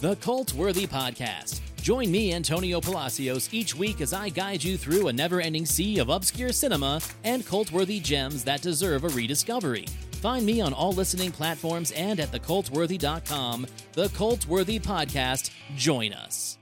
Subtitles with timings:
[0.00, 1.60] The Cult Worthy Podcast.
[1.80, 5.98] Join me, Antonio Palacios, each week as I guide you through a never ending sea
[6.00, 9.86] of obscure cinema and cult worthy gems that deserve a rediscovery.
[10.20, 13.66] Find me on all listening platforms and at thecultworthy.com.
[13.94, 15.50] The Cult Worthy Podcast.
[15.76, 16.58] Join us.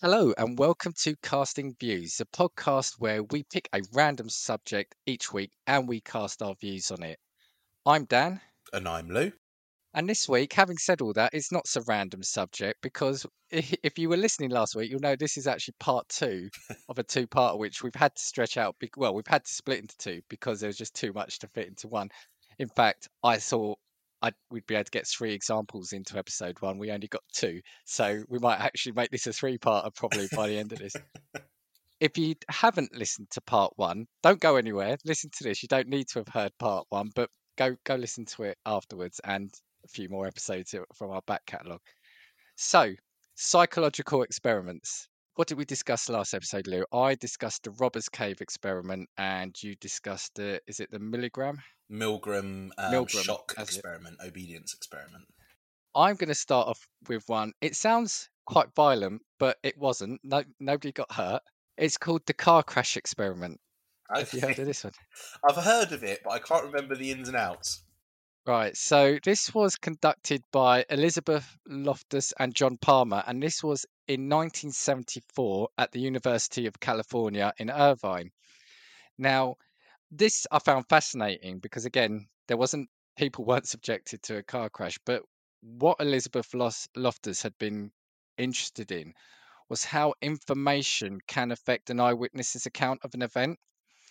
[0.00, 5.32] Hello, and welcome to Casting Views, a podcast where we pick a random subject each
[5.32, 7.18] week and we cast our views on it.
[7.84, 8.40] I'm Dan,
[8.72, 9.32] And I'm Lou.
[9.94, 14.08] and this week, having said all that, it's not so random subject because if you
[14.08, 16.48] were listening last week, you'll know this is actually part two
[16.88, 18.76] of a two part which we've had to stretch out.
[18.96, 21.66] Well, we've had to split into two because there was just too much to fit
[21.66, 22.10] into one.
[22.60, 23.78] In fact, I thought
[24.22, 26.78] I'd, we'd be able to get three examples into episode one.
[26.78, 27.60] We only got two.
[27.84, 30.94] So we might actually make this a three parter probably by the end of this.
[32.00, 34.96] if you haven't listened to part one, don't go anywhere.
[35.04, 35.62] Listen to this.
[35.62, 39.20] You don't need to have heard part one, but go go listen to it afterwards
[39.24, 39.52] and
[39.84, 41.82] a few more episodes from our back catalogue.
[42.56, 42.94] So,
[43.36, 45.08] psychological experiments.
[45.34, 46.84] What did we discuss last episode, Lou?
[46.92, 51.58] I discussed the Robbers Cave experiment, and you discussed the is it the milligram?
[51.90, 53.76] Milgram, um, Milgram, shock that's it.
[53.76, 55.24] experiment, obedience experiment.
[55.94, 57.52] I'm going to start off with one.
[57.60, 60.20] It sounds quite violent, but it wasn't.
[60.22, 61.42] No, nobody got hurt.
[61.76, 63.60] It's called the car crash experiment.
[64.14, 64.92] Have you heard of this one?
[65.48, 67.82] I've heard of it, but I can't remember the ins and outs.
[68.46, 68.74] Right.
[68.74, 75.68] So this was conducted by Elizabeth Loftus and John Palmer, and this was in 1974
[75.76, 78.30] at the University of California in Irvine.
[79.18, 79.56] Now,
[80.10, 84.98] this I found fascinating because again, there wasn't people weren't subjected to a car crash,
[85.04, 85.22] but
[85.60, 87.90] what Elizabeth Loftus had been
[88.36, 89.12] interested in
[89.68, 93.58] was how information can affect an eyewitness's account of an event.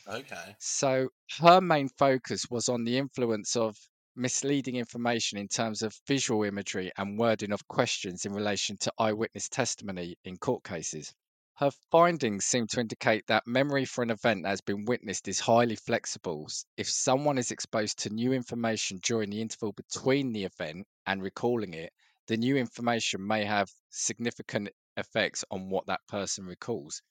[0.07, 0.55] Okay.
[0.59, 1.09] So
[1.39, 3.75] her main focus was on the influence of
[4.15, 9.49] misleading information in terms of visual imagery and wording of questions in relation to eyewitness
[9.49, 11.13] testimony in court cases.
[11.57, 15.39] Her findings seem to indicate that memory for an event that has been witnessed is
[15.39, 16.47] highly flexible.
[16.77, 21.73] If someone is exposed to new information during the interval between the event and recalling
[21.73, 21.93] it,
[22.27, 27.01] the new information may have significant effects on what that person recalls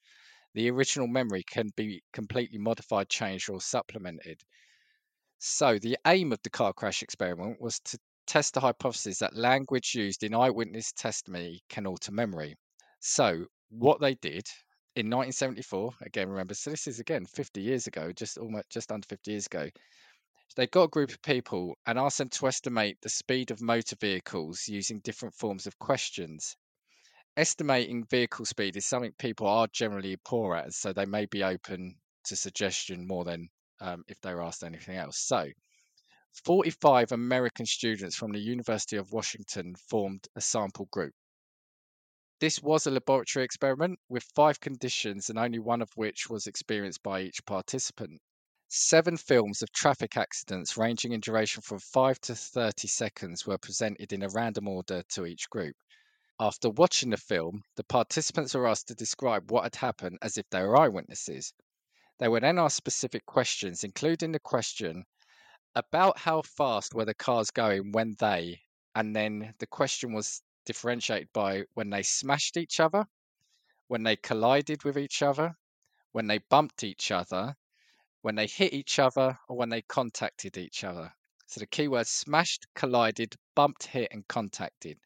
[0.57, 4.41] the original memory can be completely modified, changed, or supplemented.
[5.39, 9.95] So, the aim of the car crash experiment was to test the hypothesis that language
[9.95, 12.57] used in eyewitness testimony can alter memory.
[13.01, 14.47] So, what they did
[14.95, 19.07] in 1974, again, remember, so this is again 50 years ago, just almost just under
[19.07, 19.69] 50 years ago.
[20.57, 23.97] They got a group of people and asked them to estimate the speed of motor
[24.01, 26.57] vehicles using different forms of questions
[27.37, 31.97] estimating vehicle speed is something people are generally poor at, so they may be open
[32.25, 33.49] to suggestion more than
[33.81, 35.19] um, if they were asked anything else.
[35.19, 35.49] So,
[36.45, 41.13] 45 American students from the University of Washington formed a sample group.
[42.39, 47.03] This was a laboratory experiment with five conditions, and only one of which was experienced
[47.03, 48.21] by each participant.
[48.69, 54.13] Seven films of traffic accidents ranging in duration from 5 to 30 seconds were presented
[54.13, 55.77] in a random order to each group.
[56.39, 60.45] After watching the film, the participants were asked to describe what had happened as if
[60.51, 61.55] they were eyewitnesses.
[62.19, 65.07] They were then asked specific questions, including the question
[65.75, 68.61] about how fast were the cars going when they,
[68.95, 73.07] and then the question was differentiated by when they smashed each other,
[73.89, 75.57] when they collided with each other,
[76.13, 77.57] when they bumped each other,
[78.23, 81.13] when they hit each other, or when they contacted each other.
[81.47, 84.99] So the keywords smashed, collided, bumped, hit, and contacted.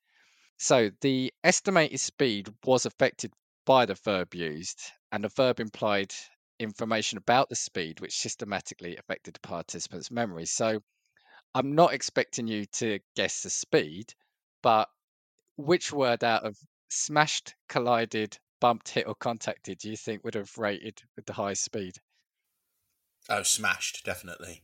[0.57, 3.33] So the estimated speed was affected
[3.67, 4.81] by the verb used,
[5.13, 6.15] and the verb implied
[6.59, 10.47] information about the speed, which systematically affected the participant's memory.
[10.47, 10.81] So
[11.55, 14.15] I'm not expecting you to guess the speed,
[14.63, 14.89] but
[15.65, 16.57] which word out of
[16.89, 21.65] smashed, collided, bumped, hit, or contacted do you think would have rated with the highest
[21.65, 21.97] speed?
[23.29, 24.63] Oh, smashed, definitely.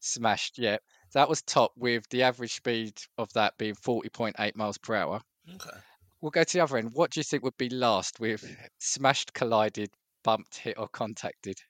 [0.00, 0.78] Smashed, yeah.
[1.14, 5.20] That was top with the average speed of that being 40.8 miles per hour.
[5.54, 5.78] Okay.
[6.20, 6.90] We'll go to the other end.
[6.94, 8.44] What do you think would be last with
[8.78, 9.90] smashed, collided,
[10.22, 11.60] bumped, hit, or contacted?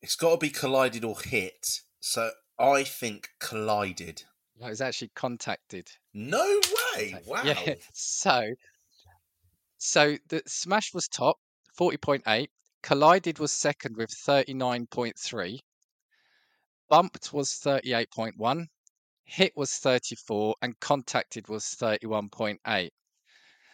[0.00, 1.80] It's got to be collided or hit.
[2.00, 4.24] So I think collided.
[4.60, 5.88] It was actually contacted.
[6.12, 6.60] No
[6.96, 7.14] way!
[7.26, 7.42] Wow.
[7.44, 7.74] Yeah.
[7.92, 8.54] So,
[9.78, 11.36] so the smash was top,
[11.78, 12.48] 40.8.
[12.82, 15.58] Collided was second with 39.3.
[16.88, 18.66] Bumped was 38.1.
[19.24, 20.54] Hit was 34.
[20.62, 22.90] And contacted was 31.8.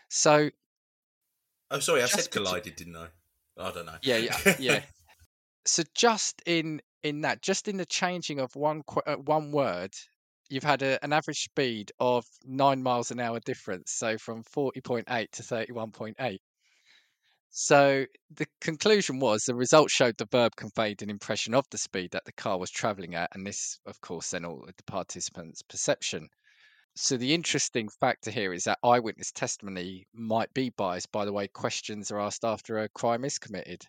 [0.09, 0.51] So
[1.71, 3.07] Oh, sorry, I said collided, didn't I?
[3.57, 3.97] I don't know.
[4.03, 4.83] yeah, yeah, yeah.
[5.65, 9.95] so just in in that, just in the changing of one uh, one word,
[10.51, 13.93] you've had a, an average speed of nine miles an hour difference.
[13.93, 16.43] So from forty point eight to thirty one point eight.
[17.53, 18.05] So
[18.37, 22.25] the conclusion was the result showed the verb conveyed an impression of the speed that
[22.25, 26.29] the car was travelling at, and this, of course, then altered the participants' perception.
[26.95, 31.49] So the interesting factor here is that eyewitness testimony might be biased by the way
[31.49, 33.83] questions are asked after a crime is committed.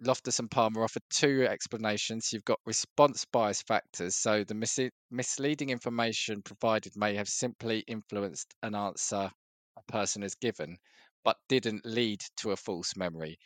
[0.00, 2.32] Loftus and Palmer offered two explanations.
[2.32, 8.54] You've got response bias factors, so the mis- misleading information provided may have simply influenced
[8.62, 9.30] an answer
[9.76, 10.76] a person has given,
[11.24, 13.38] but didn't lead to a false memory.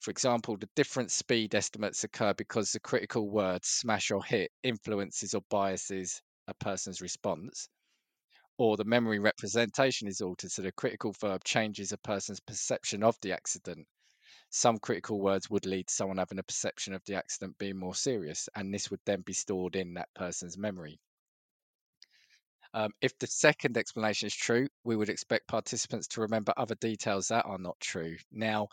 [0.00, 5.34] For example, the different speed estimates occur because the critical word smash or hit influences
[5.34, 7.68] or biases a person's response
[8.58, 13.16] or the memory representation is altered, so the critical verb changes a person's perception of
[13.22, 13.86] the accident.
[14.50, 17.94] Some critical words would lead to someone having a perception of the accident being more
[17.94, 21.00] serious, and this would then be stored in that person's memory.
[22.74, 27.28] Um, if the second explanation is true, we would expect participants to remember other details
[27.28, 28.16] that are not true.
[28.30, 28.68] Now,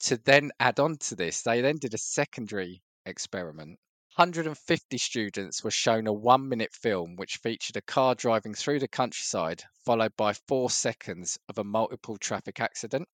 [0.00, 3.78] to then add on to this, they then did a secondary experiment
[4.16, 8.88] 150 students were shown a one minute film which featured a car driving through the
[8.88, 13.06] countryside, followed by four seconds of a multiple traffic accident.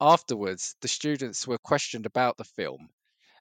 [0.00, 2.90] Afterwards, the students were questioned about the film,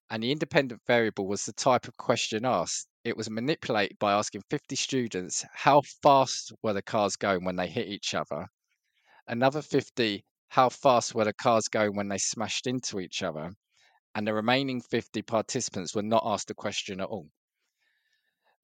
[0.09, 2.87] and the independent variable was the type of question asked.
[3.03, 7.67] It was manipulated by asking 50 students how fast were the cars going when they
[7.67, 8.47] hit each other,
[9.27, 13.51] another 50 how fast were the cars going when they smashed into each other,
[14.15, 17.29] and the remaining 50 participants were not asked a question at all.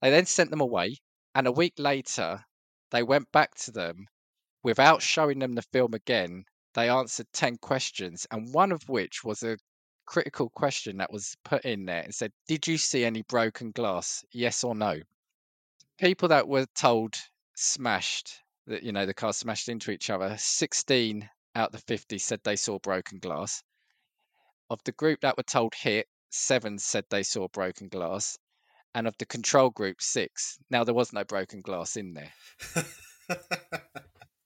[0.02, 0.98] They then sent them away,
[1.36, 2.44] and a week later,
[2.90, 4.08] they went back to them
[4.64, 6.46] without showing them the film again.
[6.74, 9.58] They answered 10 questions, and one of which was a
[10.06, 14.26] critical question that was put in there and said, Did you see any broken glass?
[14.32, 15.00] Yes or no?
[16.00, 17.16] People that were told
[17.56, 22.18] smashed, that, you know, the car smashed into each other, 16 out of the 50
[22.18, 23.64] said they saw broken glass.
[24.70, 28.40] Of the group that were told hit, seven said they saw broken glass.
[28.96, 30.58] And of the control group, six.
[30.70, 32.34] Now, there was no broken glass in there.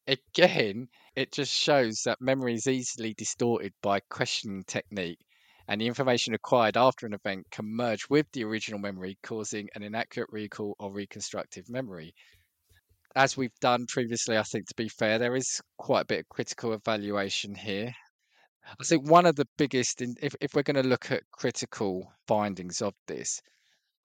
[0.08, 0.88] Again,
[1.18, 5.20] it just shows that memory is easily distorted by questioning technique,
[5.68, 9.84] and the information acquired after an event can merge with the original memory, causing an
[9.84, 12.14] inaccurate recall or reconstructive memory.
[13.16, 16.30] As we've done previously, I think to be fair, there is quite a bit of
[16.30, 17.94] critical evaluation here.
[18.80, 22.82] I think one of the biggest, if, if we're going to look at critical findings
[22.82, 23.42] of this,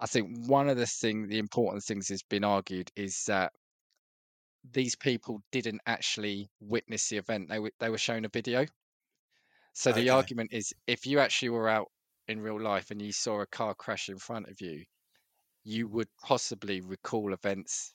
[0.01, 3.53] I think one of the thing, the important things has been argued is that
[4.65, 8.67] these people didn't actually witness the event; they were they were shown a video.
[9.75, 10.09] So the Okay.
[10.09, 11.93] argument is, if you actually were out
[12.27, 14.87] in real life and you saw a car crash in front of you,
[15.65, 17.95] you would possibly recall events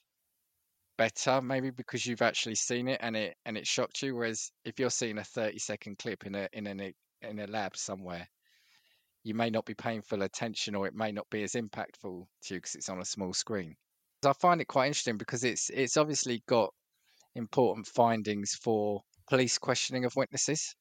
[0.97, 4.15] better, maybe because you've actually seen it and it and it shocked you.
[4.15, 7.77] Whereas if you're seeing a 30 second clip in a in an in a lab
[7.77, 8.27] somewhere,
[9.23, 12.53] you may not be paying full attention or it may not be as impactful to
[12.55, 13.75] you because it's on a small screen.
[14.25, 16.73] I find it quite interesting because it's it's obviously got
[17.35, 20.75] important findings for police questioning of witnesses.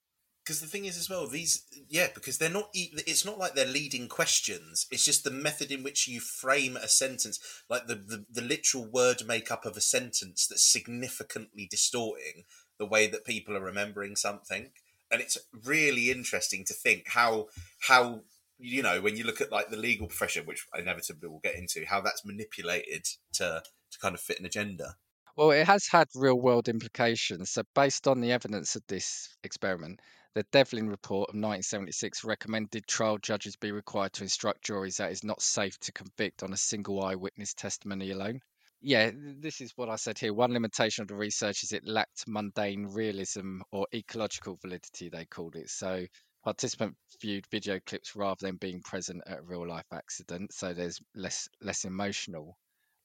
[0.45, 2.69] Because the thing is, as well, these yeah, because they're not.
[2.73, 4.87] It's not like they're leading questions.
[4.93, 8.87] It's just the method in which you frame a sentence, like the the, the literal
[8.87, 12.45] word makeup of a sentence that's significantly distorting
[12.79, 14.71] the way that people are remembering something.
[15.11, 17.47] And it's really interesting to think how
[17.81, 18.23] how
[18.59, 21.85] you know when you look at like the legal profession, which inevitably we'll get into,
[21.87, 24.97] how that's manipulated to to kind of fit an agenda.
[25.37, 27.51] Well, it has had real world implications.
[27.51, 30.01] So, based on the evidence of this experiment,
[30.35, 35.25] the Devlin report of 1976 recommended trial judges be required to instruct juries that it's
[35.25, 38.41] not safe to convict on a single eyewitness testimony alone.
[38.81, 40.33] Yeah, this is what I said here.
[40.33, 45.57] One limitation of the research is it lacked mundane realism or ecological validity, they called
[45.57, 45.69] it.
[45.69, 46.07] So,
[46.47, 50.55] participant viewed video clips rather than being present at a real life accident.
[50.55, 52.57] So, there's less less emotional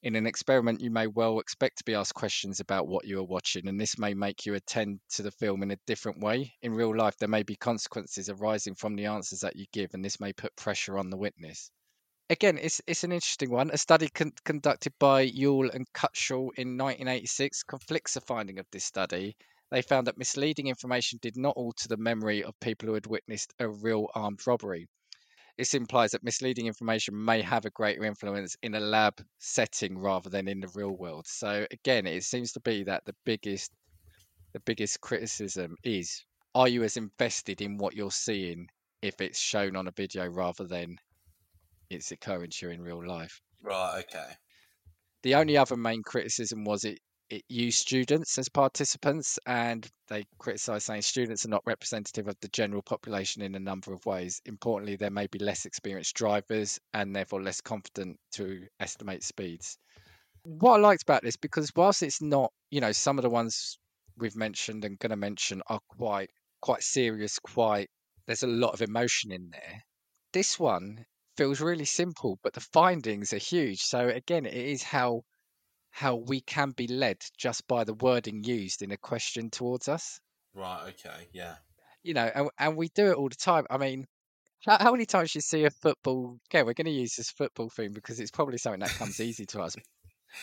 [0.04, 3.24] in an experiment, you may well expect to be asked questions about what you are
[3.24, 6.54] watching, and this may make you attend to the film in a different way.
[6.64, 10.04] In real life, there may be consequences arising from the answers that you give, and
[10.04, 11.70] this may put pressure on the witness.
[12.32, 13.70] Again, it's it's an interesting one.
[13.72, 18.86] A study con- conducted by Yuille and Cutshall in 1986 conflicts the finding of this
[18.86, 19.36] study.
[19.72, 23.54] They found that misleading information did not alter the memory of people who had witnessed
[23.58, 24.88] a real armed robbery.
[25.58, 30.30] This implies that misleading information may have a greater influence in a lab setting rather
[30.30, 31.26] than in the real world.
[31.28, 33.72] So again, it seems to be that the biggest
[34.54, 38.68] the biggest criticism is are you as invested in what you're seeing
[39.02, 40.98] if it's shown on a video rather than
[41.90, 43.40] it's occurring to you in real life?
[43.62, 44.04] Right.
[44.04, 44.34] Okay.
[45.24, 47.00] The only other main criticism was it
[47.32, 52.50] it used students as participants, and they criticised saying students are not representative of the
[52.50, 54.42] general population in a number of ways.
[54.46, 59.78] Importantly, there may be less experienced drivers and therefore less confident to estimate speeds.
[60.44, 63.78] What I liked about this, because whilst it's not, you know, some of the ones
[64.18, 67.90] we've mentioned and going to mention are quite quite serious, quite
[68.28, 69.84] there's a lot of emotion in there.
[70.34, 71.06] This one
[71.38, 73.82] feels really simple, but the findings are huge.
[73.82, 75.24] So again, it is how
[75.92, 80.20] how we can be led just by the wording used in a question towards us.
[80.56, 80.88] Right.
[80.90, 81.28] Okay.
[81.34, 81.56] Yeah.
[82.02, 83.66] You know, and, and we do it all the time.
[83.70, 84.08] I mean,
[84.66, 86.40] how, how many times you see a football?
[86.50, 89.46] Okay, we're going to use this football thing because it's probably something that comes easy
[89.48, 89.76] to us.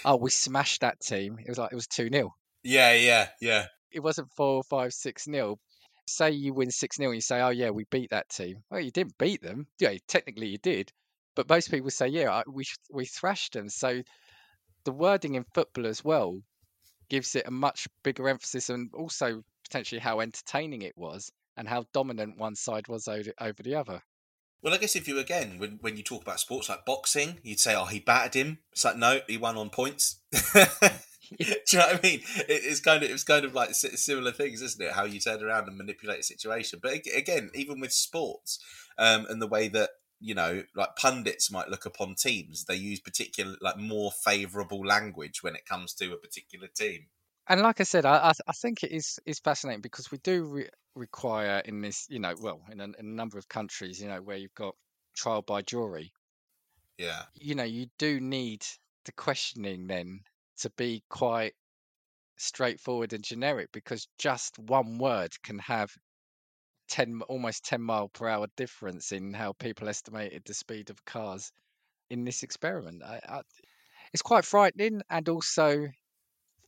[0.04, 1.38] Oh, we smashed that team.
[1.40, 2.94] It was like it was two 0 Yeah.
[2.94, 3.28] Yeah.
[3.40, 3.66] Yeah.
[3.90, 5.58] It wasn't four, five, six nil.
[6.06, 8.80] Say you win six 0 and you say, "Oh yeah, we beat that team." Well,
[8.80, 9.66] you didn't beat them.
[9.78, 10.90] Yeah, technically you did,
[11.34, 14.02] but most people say, "Yeah, we we thrashed them." So
[14.88, 16.40] the wording in football as well
[17.10, 21.84] gives it a much bigger emphasis and also potentially how entertaining it was and how
[21.92, 24.00] dominant one side was over, the other.
[24.62, 27.60] Well, I guess if you again, when when you talk about sports like boxing, you'd
[27.60, 30.20] say, "Oh, he battered him." It's like, no, he won on points.
[30.32, 30.38] Do
[31.38, 32.22] you know what I mean?
[32.48, 34.94] It, it's kind of it's kind of like similar things, isn't it?
[34.94, 36.80] How you turn around and manipulate a situation.
[36.82, 38.58] But again, even with sports
[38.96, 39.90] um, and the way that
[40.20, 42.64] you know, like pundits might look upon teams.
[42.64, 47.06] They use particular, like more favourable language when it comes to a particular team.
[47.46, 50.68] And like I said, I I think it is is fascinating because we do re-
[50.94, 54.20] require in this, you know, well, in a, in a number of countries, you know,
[54.20, 54.74] where you've got
[55.16, 56.12] trial by jury.
[56.98, 57.22] Yeah.
[57.34, 58.64] You know, you do need
[59.04, 60.20] the questioning then
[60.58, 61.54] to be quite
[62.36, 65.90] straightforward and generic because just one word can have
[66.88, 71.52] 10 almost 10 mile per hour difference in how people estimated the speed of cars
[72.10, 73.02] in this experiment.
[73.02, 73.40] I, I,
[74.12, 75.88] it's quite frightening and also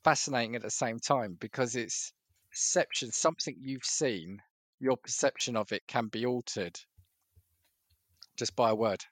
[0.05, 2.13] fascinating at the same time because it's
[2.51, 4.43] perception, something you've seen,
[4.79, 6.79] your perception of it can be altered
[8.37, 9.05] just by a word.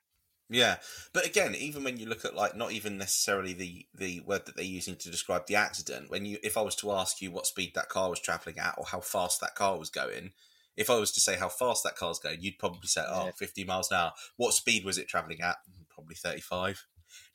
[0.51, 0.77] Yeah,
[1.13, 4.55] but again, even when you look at like not even necessarily the the word that
[4.55, 7.45] they're using to describe the accident, when you if I was to ask you what
[7.45, 10.31] speed that car was traveling at or how fast that car was going,
[10.79, 13.31] if I was to say how fast that car's going, you'd probably say, oh, yeah.
[13.35, 14.13] 50 miles an hour.
[14.37, 15.57] What speed was it traveling at?
[15.69, 16.85] Mm, probably 35.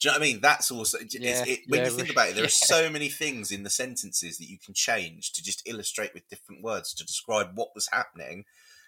[0.00, 0.40] Do you know what I mean?
[0.40, 2.36] That's also yeah, it, when yeah, you think about it.
[2.36, 6.14] There are so many things in the sentences that you can change to just illustrate
[6.14, 8.46] with different words to describe what was happening,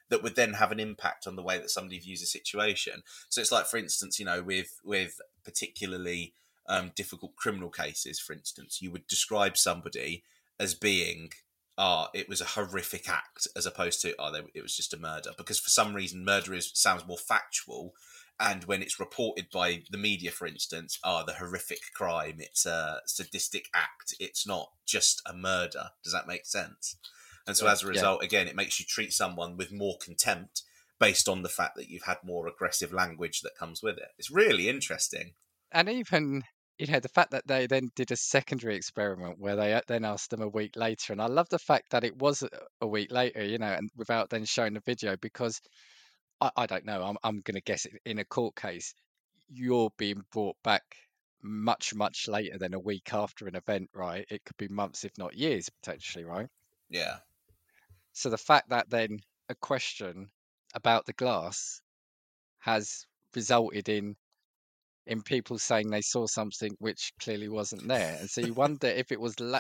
[0.09, 3.03] that would then have an impact on the way that somebody views a situation.
[3.29, 6.33] So it's like, for instance, you know, with with particularly
[6.67, 10.23] um, difficult criminal cases, for instance, you would describe somebody
[10.59, 11.33] as being
[11.79, 15.31] oh, it was a horrific act as opposed to oh, it was just a murder.
[15.37, 17.95] Because for some reason, murder is sounds more factual,
[18.39, 23.01] and when it's reported by the media, for instance, oh, the horrific crime, it's a
[23.07, 24.15] sadistic act.
[24.21, 25.91] It's not just a murder.
[26.05, 26.97] Does that make sense?
[27.47, 28.27] And so, as a result, yeah.
[28.27, 30.63] again, it makes you treat someone with more contempt
[30.99, 34.09] based on the fact that you've had more aggressive language that comes with it.
[34.19, 35.35] It's really interesting.
[35.71, 36.45] And even
[36.79, 40.05] you know the fact that they then did a secondary experiment where they uh, then
[40.05, 42.45] asked them a week later and i love the fact that it was
[42.81, 45.61] a week later you know and without then showing the video because
[46.41, 48.95] i, I don't know i'm, I'm going to guess it in a court case
[49.49, 50.83] you're being brought back
[51.43, 54.27] much much later than a week after an event right?
[54.31, 56.49] It could be months if not years potentially right?
[56.91, 57.17] Yeah.
[58.13, 60.31] So the fact that then a question
[60.75, 61.81] about the glass
[62.59, 64.17] has resulted in
[65.07, 68.17] in people saying they saw something which clearly wasn't there.
[68.19, 69.59] And so you wonder if it was la-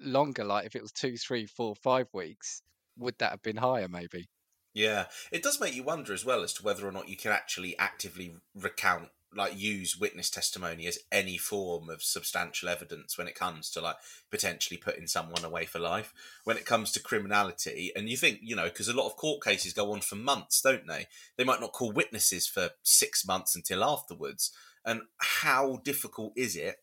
[0.00, 2.62] longer, like if it was two, three, four, five weeks,
[2.98, 4.28] would that have been higher maybe?
[4.74, 7.30] Yeah, it does make you wonder as well as to whether or not you can
[7.30, 13.34] actually actively recount, like use witness testimony as any form of substantial evidence when it
[13.34, 13.96] comes to like
[14.30, 16.12] potentially putting someone away for life.
[16.44, 19.42] When it comes to criminality, and you think, you know, because a lot of court
[19.42, 21.06] cases go on for months, don't they?
[21.36, 24.52] They might not call witnesses for six months until afterwards
[24.84, 26.76] and how difficult is it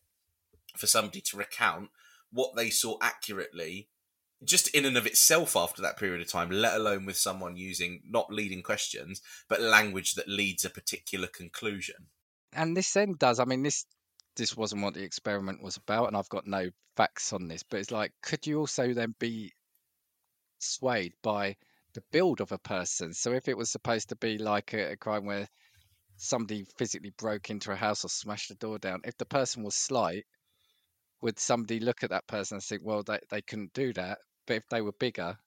[0.76, 1.90] for somebody to recount
[2.32, 3.88] what they saw accurately
[4.44, 8.00] just in and of itself after that period of time, let alone with someone using
[8.08, 12.06] not leading questions, but language that leads a particular conclusion.
[12.52, 13.86] And this then does, I mean, this
[14.36, 17.80] this wasn't what the experiment was about, and I've got no facts on this, but
[17.80, 19.52] it's like, could you also then be
[20.58, 21.56] swayed by
[21.94, 23.12] the build of a person?
[23.12, 25.48] So if it was supposed to be like a, a crime where
[26.16, 29.74] somebody physically broke into a house or smashed the door down, if the person was
[29.74, 30.24] slight,
[31.20, 34.56] would somebody look at that person and think, well, they, they couldn't do that but
[34.56, 35.38] if they were bigger,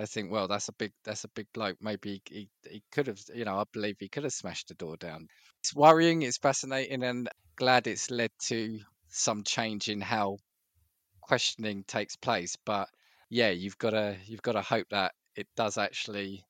[0.00, 1.76] I think, well, that's a big that's a big bloke.
[1.82, 4.96] Maybe he, he could have, you know, I believe he could have smashed the door
[4.96, 5.28] down.
[5.60, 10.38] It's worrying, it's fascinating, and glad it's led to some change in how
[11.20, 12.56] questioning takes place.
[12.64, 12.88] But
[13.28, 16.44] yeah, you've got to you've got to hope that it does actually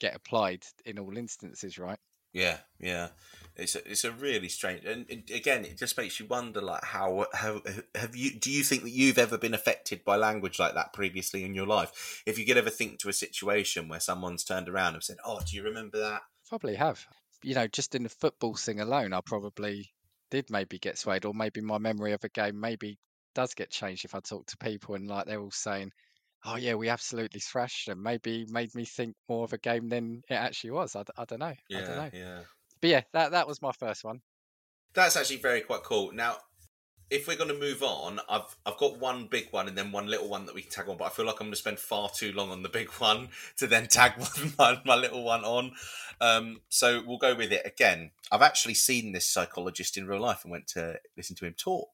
[0.00, 2.00] get applied in all instances, right?
[2.34, 3.08] Yeah, yeah.
[3.56, 7.26] It's a, it's a really strange, and, again, it just makes you wonder, like how
[7.32, 7.62] how
[7.94, 8.36] have you?
[8.36, 11.66] Do you think that you've ever been affected by language like that previously in your
[11.66, 12.22] life?
[12.26, 15.38] If you could ever think to a situation where someone's turned around and said, "Oh,
[15.48, 17.06] do you remember that?" Probably have.
[17.44, 19.92] You know, just in the football thing alone, I probably
[20.32, 22.98] did maybe get swayed, or maybe my memory of a game maybe
[23.36, 25.92] does get changed if I talk to people and like they're all saying,
[26.44, 30.22] "Oh yeah, we absolutely thrashed them." Maybe made me think more of a game than
[30.28, 30.96] it actually was.
[30.96, 31.54] I, I don't know.
[31.68, 32.10] Yeah, I don't know.
[32.12, 32.40] yeah.
[32.80, 34.20] But yeah, that that was my first one.
[34.94, 36.12] That's actually very quite cool.
[36.12, 36.36] Now,
[37.10, 40.06] if we're going to move on, I've I've got one big one and then one
[40.06, 41.78] little one that we can tag on, but I feel like I'm going to spend
[41.78, 44.12] far too long on the big one to then tag
[44.58, 45.72] my, my little one on.
[46.20, 48.10] Um, so we'll go with it again.
[48.30, 51.88] I've actually seen this psychologist in real life and went to listen to him talk.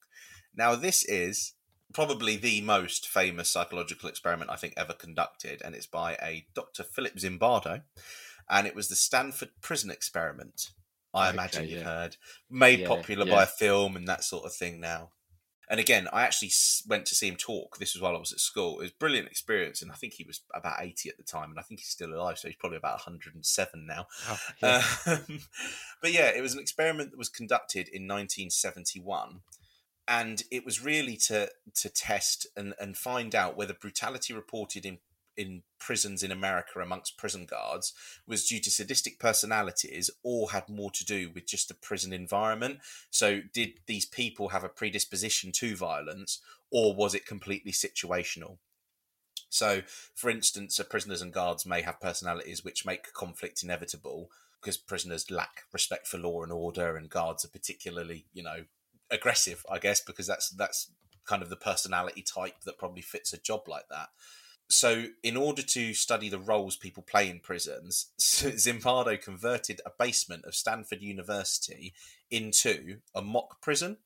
[0.54, 1.54] Now, this is
[1.92, 6.82] probably the most famous psychological experiment I think ever conducted, and it's by a Dr.
[6.84, 7.82] Philip Zimbardo,
[8.48, 10.70] and it was the Stanford Prison Experiment.
[11.12, 12.16] I Okay, imagine you've heard,
[12.48, 13.34] made Yeah, popular yeah.
[13.34, 15.10] by a film and that sort of thing now.
[15.68, 16.50] And again, I actually
[16.88, 17.78] went to see him talk.
[17.78, 18.80] This was while I was at school.
[18.80, 21.50] It was a brilliant experience, and I think he was about eighty at the time,
[21.50, 24.06] and I think he's still alive, so he's probably about one hundred and seven now.
[24.28, 24.38] Oh.
[25.06, 25.40] Um,
[26.02, 29.42] but yeah, it was an experiment that was conducted in 1971,
[30.10, 34.98] and it was really to to test and, and find out whether brutality reported in
[35.36, 37.94] in prisons in America amongst prison guards
[38.26, 42.80] was due to sadistic personalities or had more to do with just the prison environment.
[43.10, 46.40] So, did these people have a predisposition to violence,
[46.70, 48.58] or was it completely situational?
[49.48, 49.82] So,
[50.14, 55.62] for instance, prisoners and guards may have personalities which make conflict inevitable because prisoners lack
[55.72, 58.64] respect for law and order, and guards are particularly, you know,
[59.10, 59.64] aggressive.
[59.70, 60.90] I guess because that's that's
[61.26, 64.08] kind of the personality type that probably fits a job like that.
[64.68, 70.44] So, in order to study the roles people play in prisons, Zimbardo converted a basement
[70.44, 71.92] of Stanford University
[72.30, 73.96] into a mock prison.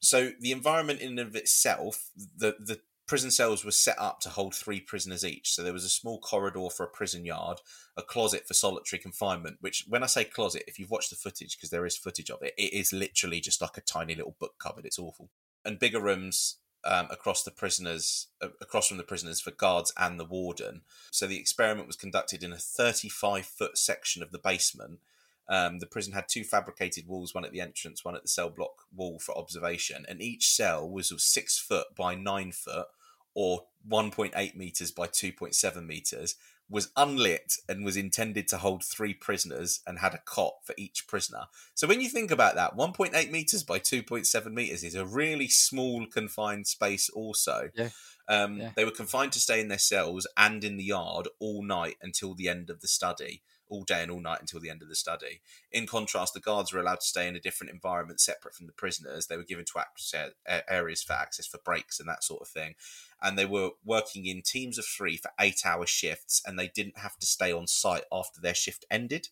[0.00, 4.28] So, the environment in and of itself, the the prison cells were set up to
[4.28, 5.52] hold three prisoners each.
[5.52, 7.58] So there was a small corridor for a prison yard,
[7.96, 9.56] a closet for solitary confinement.
[9.60, 12.42] Which, when I say closet, if you've watched the footage, because there is footage of
[12.42, 14.84] it, it is literally just like a tiny little book cupboard.
[14.84, 15.30] It's awful.
[15.64, 20.20] And bigger rooms um, across the prisoners, uh, across from the prisoners for guards and
[20.20, 20.82] the warden.
[21.10, 25.00] So the experiment was conducted in a 35 foot section of the basement.
[25.48, 28.50] Um, the prison had two fabricated walls, one at the entrance, one at the cell
[28.50, 32.86] block wall for observation, and each cell was six foot by nine foot,
[33.34, 36.34] or 1.8 meters by 2.7 meters,
[36.70, 41.06] was unlit and was intended to hold three prisoners and had a cot for each
[41.06, 41.44] prisoner.
[41.74, 46.04] So when you think about that, 1.8 meters by 2.7 meters is a really small
[46.06, 47.08] confined space.
[47.08, 47.88] Also, Yeah.
[48.28, 48.72] um, Yeah.
[48.76, 52.34] they were confined to stay in their cells and in the yard all night until
[52.34, 53.42] the end of the study.
[53.68, 55.40] All day and all night until the end of the study.
[55.70, 58.72] In contrast, the guards were allowed to stay in a different environment separate from the
[58.72, 59.26] prisoners.
[59.26, 62.48] They were given to access uh, areas for access for breaks and that sort of
[62.48, 62.74] thing.
[63.22, 66.98] And they were working in teams of three for eight hour shifts, and they didn't
[66.98, 69.28] have to stay on site after their shift ended.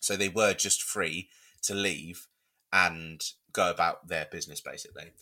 [0.00, 1.28] So they were just free
[1.62, 2.28] to leave
[2.72, 5.12] and go about their business, basically.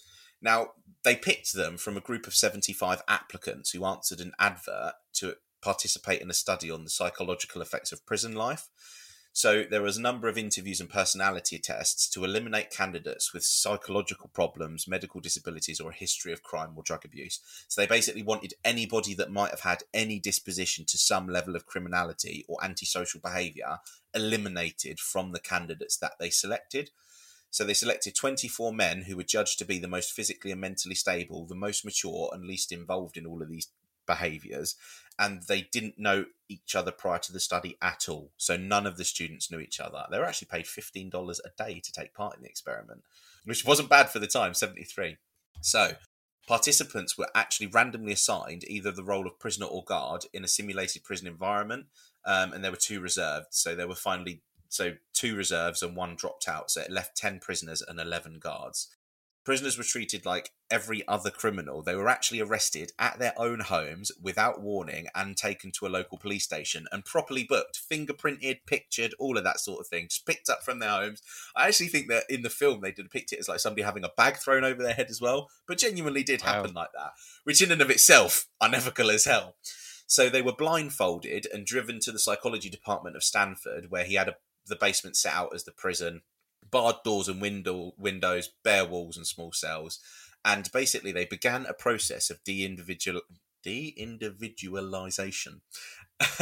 [0.41, 5.37] Now, they picked them from a group of 75 applicants who answered an advert to
[5.67, 8.69] participate in a study on the psychological effects of prison life.
[9.33, 14.31] So there was a number of interviews and personality tests to eliminate candidates with psychological
[14.33, 17.41] problems, medical disabilities, or a history of crime or drug abuse.
[17.67, 21.67] So they basically wanted anybody that might have had any disposition to some level of
[21.67, 23.79] criminality or antisocial behaviour
[24.15, 26.91] eliminated from the candidates that they selected.
[27.51, 30.95] So they selected 24 men who were judged to be the most physically and mentally
[30.95, 33.69] stable, the most mature, and least involved in all of these
[34.07, 34.77] behaviours.
[35.19, 38.31] And they didn't know each other prior to the study at all.
[38.37, 40.05] So none of the students knew each other.
[40.11, 43.03] They were actually paid $15 a day to take part in the experiment,
[43.45, 45.17] which wasn't bad for the time, 73.
[45.61, 45.93] So
[46.47, 51.03] participants were actually randomly assigned either the role of prisoner or guard in a simulated
[51.03, 51.87] prison environment.
[52.25, 53.47] Um, and there were two reserved.
[53.51, 56.71] So there were finally so two reserves and one dropped out.
[56.71, 58.89] So it left 10 prisoners and 11 guards.
[59.47, 61.81] Prisoners were treated like every other criminal.
[61.81, 66.19] They were actually arrested at their own homes without warning and taken to a local
[66.19, 70.51] police station and properly booked, fingerprinted, pictured, all of that sort of thing, just picked
[70.51, 71.23] up from their homes.
[71.55, 74.11] I actually think that in the film they depict it as like somebody having a
[74.17, 76.83] bag thrown over their head as well, but genuinely did happen wow.
[76.83, 77.13] like that,
[77.45, 79.55] which in and of itself unethical as hell.
[80.09, 84.29] So they were blindfolded and driven to the psychology department of Stanford, where he had
[84.29, 86.23] a, the basement set out as the prison
[86.71, 90.01] barred doors and window windows, bare walls and small cells.
[90.45, 93.23] And basically, they began a process of de-individual
[93.63, 95.61] de-individualization.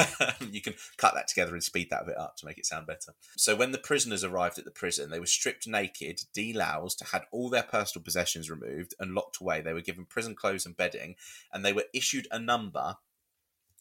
[0.53, 3.15] you can cut that together and speed that bit up to make it sound better.
[3.37, 7.49] So when the prisoners arrived at the prison, they were stripped naked, deloused, had all
[7.49, 9.63] their personal possessions removed and locked away.
[9.63, 11.17] They were given prison clothes and bedding,
[11.51, 12.97] and they were issued a number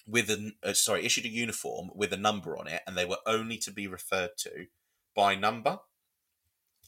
[0.08, 3.20] with a uh, sorry, issued a uniform with a number on it, and they were
[3.26, 4.68] only to be referred to
[5.16, 5.80] by number.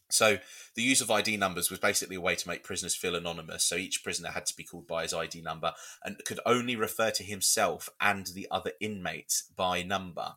[0.10, 0.38] So
[0.76, 3.64] the use of ID numbers was basically a way to make prisoners feel anonymous.
[3.64, 7.12] So each prisoner had to be called by his ID number and could only refer
[7.12, 10.36] to himself and the other inmates by number.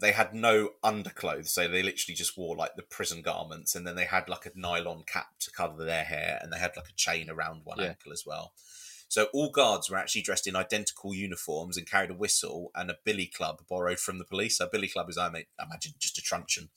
[0.00, 3.94] They had no underclothes, so they literally just wore like the prison garments, and then
[3.94, 6.96] they had like a nylon cap to cover their hair, and they had like a
[6.96, 7.86] chain around one yeah.
[7.86, 8.54] ankle as well.
[9.08, 12.98] So all guards were actually dressed in identical uniforms and carried a whistle and a
[13.04, 14.58] billy club borrowed from the police.
[14.58, 16.70] A billy club is, I imagine, just a truncheon.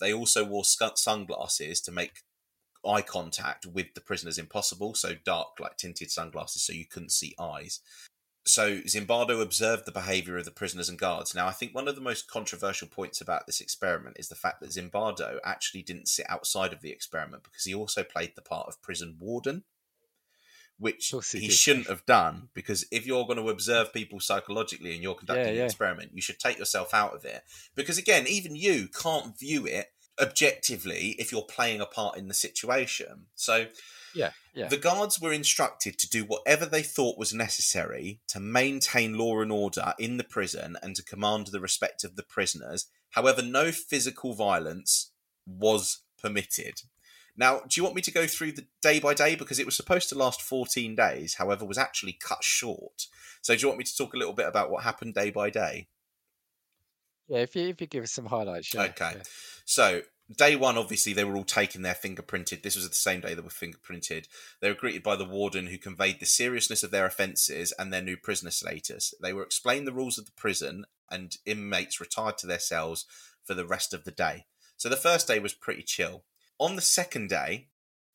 [0.00, 2.22] They also wore sunglasses to make
[2.86, 7.34] eye contact with the prisoners impossible, so dark, like tinted sunglasses, so you couldn't see
[7.38, 7.80] eyes.
[8.46, 11.34] So Zimbardo observed the behavior of the prisoners and guards.
[11.34, 14.60] Now, I think one of the most controversial points about this experiment is the fact
[14.60, 18.66] that Zimbardo actually didn't sit outside of the experiment because he also played the part
[18.66, 19.64] of prison warden
[20.78, 25.14] which he, shouldn't have done because if you're going to observe people psychologically and you're
[25.14, 25.60] conducting yeah, yeah.
[25.60, 27.42] an experiment, you should take yourself out of it.
[27.74, 29.88] Because again, even you can't view it
[30.20, 33.26] objectively if you're playing a part in the situation.
[33.34, 33.66] So
[34.14, 34.68] yeah, yeah.
[34.68, 39.52] The guards were instructed to do whatever they thought was necessary to maintain law and
[39.52, 42.86] order in the prison and to command the respect of the prisoners.
[43.10, 45.12] However, no physical violence
[45.46, 46.82] was permitted.
[47.38, 49.76] Now, do you want me to go through the day by day because it was
[49.76, 53.06] supposed to last 14 days, however, was actually cut short.
[53.42, 55.48] So, do you want me to talk a little bit about what happened day by
[55.48, 55.86] day?
[57.28, 58.74] Yeah, if you if you give us some highlights.
[58.74, 58.82] Yeah.
[58.82, 59.12] Okay.
[59.16, 59.22] Yeah.
[59.64, 60.02] So,
[60.36, 62.62] day one, obviously, they were all taken their fingerprinted.
[62.62, 64.26] This was the same day they were fingerprinted.
[64.60, 68.02] They were greeted by the warden who conveyed the seriousness of their offences and their
[68.02, 69.14] new prisoner status.
[69.22, 73.06] They were explained the rules of the prison, and inmates retired to their cells
[73.44, 74.46] for the rest of the day.
[74.76, 76.24] So the first day was pretty chill.
[76.58, 77.68] On the second day,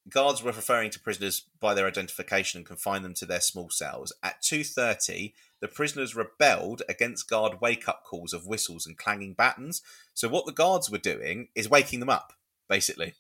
[0.10, 4.12] guards were referring to prisoners by their identification and confined them to their small cells.
[4.22, 9.82] At 2:30, the prisoners rebelled against guard wake-up calls of whistles and clanging batons.
[10.14, 12.34] So what the guards were doing is waking them up,
[12.68, 13.16] basically.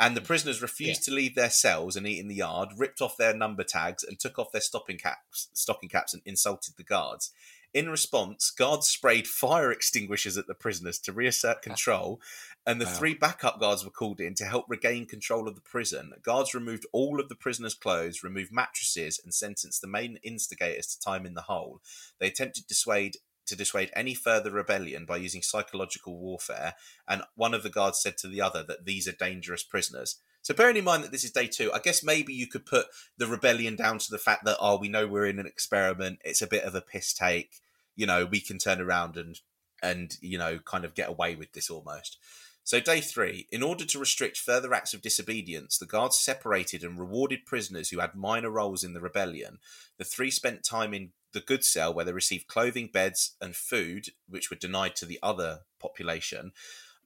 [0.00, 1.04] And the prisoners refused yeah.
[1.06, 4.18] to leave their cells and eat in the yard, ripped off their number tags and
[4.18, 7.32] took off their stopping caps, stocking caps and insulted the guards.
[7.74, 12.20] In response, guards sprayed fire extinguishers at the prisoners to reassert control,
[12.68, 12.92] and the wow.
[12.92, 16.12] three backup guards were called in to help regain control of the prison.
[16.22, 21.00] Guards removed all of the prisoners' clothes, removed mattresses, and sentenced the main instigators to
[21.00, 21.80] time in the hole.
[22.18, 26.74] They attempted to dissuade to dissuade any further rebellion by using psychological warfare,
[27.08, 30.16] and one of the guards said to the other that these are dangerous prisoners.
[30.42, 32.88] So bearing in mind that this is day two, I guess maybe you could put
[33.16, 36.18] the rebellion down to the fact that oh, we know we're in an experiment.
[36.22, 37.62] It's a bit of a piss take.
[37.96, 39.40] You know, we can turn around and
[39.82, 42.18] and you know kind of get away with this almost.
[42.68, 46.98] So day three, in order to restrict further acts of disobedience, the guards separated and
[46.98, 49.56] rewarded prisoners who had minor roles in the rebellion.
[49.96, 54.08] The three spent time in the good cell where they received clothing, beds, and food,
[54.28, 56.52] which were denied to the other population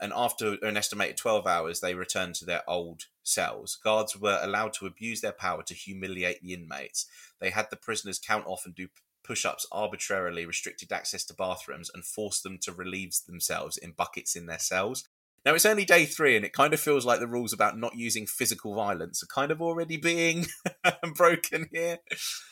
[0.01, 3.79] and after an estimated 12 hours, they returned to their old cells.
[3.85, 7.07] Guards were allowed to abuse their power to humiliate the inmates.
[7.41, 8.89] They had the prisoners count off and do
[9.23, 14.35] push ups arbitrarily, restricted access to bathrooms, and forced them to relieve themselves in buckets
[14.35, 15.09] in their cells.
[15.45, 17.97] Now, it's only day three, and it kind of feels like the rules about not
[17.97, 20.47] using physical violence are kind of already being
[21.17, 21.99] broken here.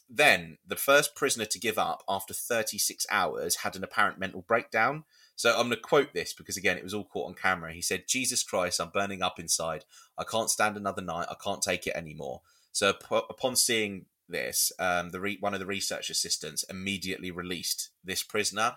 [0.09, 5.05] Then, the first prisoner to give up after 36 hours had an apparent mental breakdown.
[5.37, 7.73] So I'm going to quote this because, again, it was all caught on camera.
[7.73, 9.85] He said, Jesus Christ, I'm burning up inside.
[10.19, 11.29] I can't stand another night.
[11.31, 12.43] I can't take it anymore.
[12.73, 18.23] So upon seeing this, um, the re- one of the research assistants immediately released this
[18.23, 18.75] prisoner.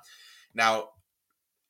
[0.54, 0.90] Now,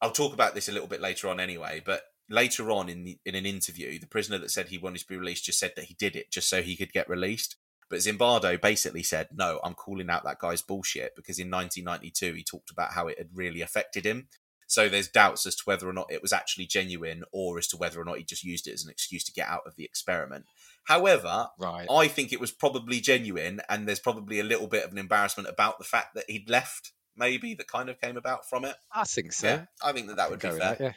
[0.01, 2.03] I'll talk about this a little bit later on anyway, but
[2.34, 5.17] later on in the, in an interview, the prisoner that said he wanted to be
[5.17, 7.56] released just said that he did it just so he could get released.
[7.89, 12.43] But Zimbardo basically said, "No, I'm calling out that guy's bullshit because in 1992 he
[12.43, 14.28] talked about how it had really affected him.
[14.65, 17.78] So there's doubts as to whether or not it was actually genuine or as to
[17.78, 19.84] whether or not he just used it as an excuse to get out of the
[19.86, 20.46] experiment.
[20.86, 21.86] However, Right.
[21.91, 25.48] I think it was probably genuine, and there's probably a little bit of an embarrassment
[25.48, 28.76] about the fact that he'd left, maybe, that kind of came about from it.
[28.91, 29.48] I think so.
[29.48, 30.58] Yeah, I think that that would be fair.
[30.58, 30.93] that, yeah.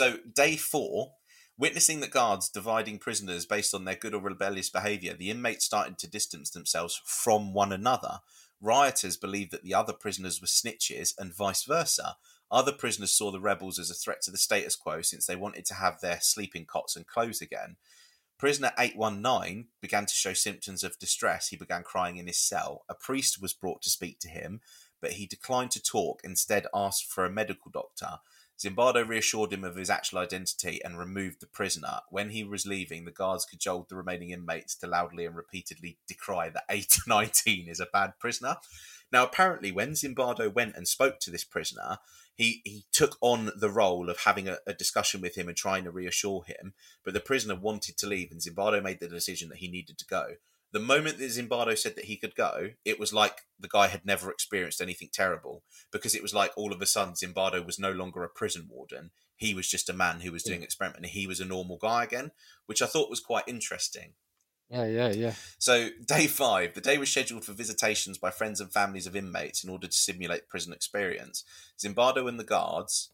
[0.00, 1.12] So, day four,
[1.58, 5.98] witnessing the guards dividing prisoners based on their good or rebellious behaviour, the inmates started
[5.98, 8.20] to distance themselves from one another.
[8.62, 12.16] Rioters believed that the other prisoners were snitches and vice versa.
[12.50, 15.66] Other prisoners saw the rebels as a threat to the status quo since they wanted
[15.66, 17.76] to have their sleeping cots and clothes again.
[18.38, 21.48] Prisoner 819 began to show symptoms of distress.
[21.48, 22.86] He began crying in his cell.
[22.88, 24.62] A priest was brought to speak to him,
[25.02, 28.20] but he declined to talk, instead, asked for a medical doctor.
[28.60, 32.00] Zimbardo reassured him of his actual identity and removed the prisoner.
[32.10, 36.50] When he was leaving, the guards cajoled the remaining inmates to loudly and repeatedly decry
[36.50, 38.56] that 819 is a bad prisoner.
[39.10, 41.98] Now, apparently, when Zimbardo went and spoke to this prisoner,
[42.34, 45.84] he, he took on the role of having a, a discussion with him and trying
[45.84, 46.74] to reassure him.
[47.02, 50.06] But the prisoner wanted to leave, and Zimbardo made the decision that he needed to
[50.06, 50.34] go.
[50.72, 54.06] The moment that Zimbardo said that he could go, it was like the guy had
[54.06, 57.90] never experienced anything terrible because it was like all of a sudden Zimbardo was no
[57.90, 59.10] longer a prison warden.
[59.36, 62.04] He was just a man who was doing experiment and he was a normal guy
[62.04, 62.30] again,
[62.66, 64.12] which I thought was quite interesting.
[64.68, 65.34] Yeah, yeah, yeah.
[65.58, 69.64] So, day five, the day was scheduled for visitations by friends and families of inmates
[69.64, 71.42] in order to simulate prison experience.
[71.76, 73.10] Zimbardo and the guards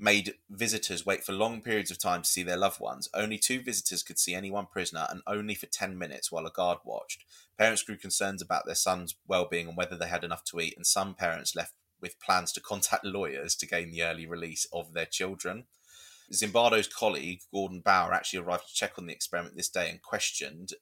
[0.00, 3.08] made visitors wait for long periods of time to see their loved ones.
[3.12, 6.50] Only two visitors could see any one prisoner, and only for 10 minutes while a
[6.50, 7.24] guard watched.
[7.58, 10.74] Parents grew concerned about their son's well being and whether they had enough to eat,
[10.76, 14.94] and some parents left with plans to contact lawyers to gain the early release of
[14.94, 15.64] their children.
[16.32, 20.72] Zimbardo's colleague, Gordon Bower, actually arrived to check on the experiment this day and questioned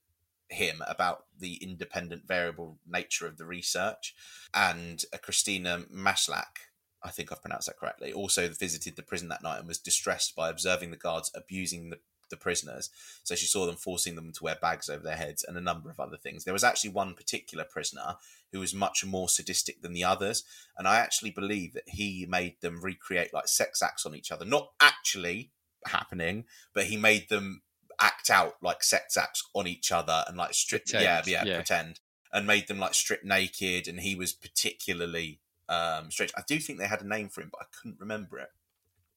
[0.48, 4.14] him about the independent variable nature of the research.
[4.54, 6.67] And uh, Christina Maslach,
[7.02, 10.34] I think I've pronounced that correctly, also visited the prison that night and was distressed
[10.34, 11.98] by observing the guards abusing the,
[12.30, 12.90] the prisoners.
[13.22, 15.90] So she saw them forcing them to wear bags over their heads and a number
[15.90, 16.44] of other things.
[16.44, 18.16] There was actually one particular prisoner
[18.52, 20.44] who was much more sadistic than the others.
[20.76, 24.44] And I actually believe that he made them recreate like sex acts on each other.
[24.44, 25.52] Not actually
[25.86, 27.62] happening, but he made them
[28.00, 31.54] act out like sex acts on each other and like strip yeah, yeah, yeah.
[31.56, 32.00] pretend.
[32.32, 36.32] And made them like strip naked and he was particularly um strange.
[36.36, 38.48] I do think they had a name for him, but I couldn't remember it.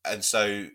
[0.03, 0.67] And so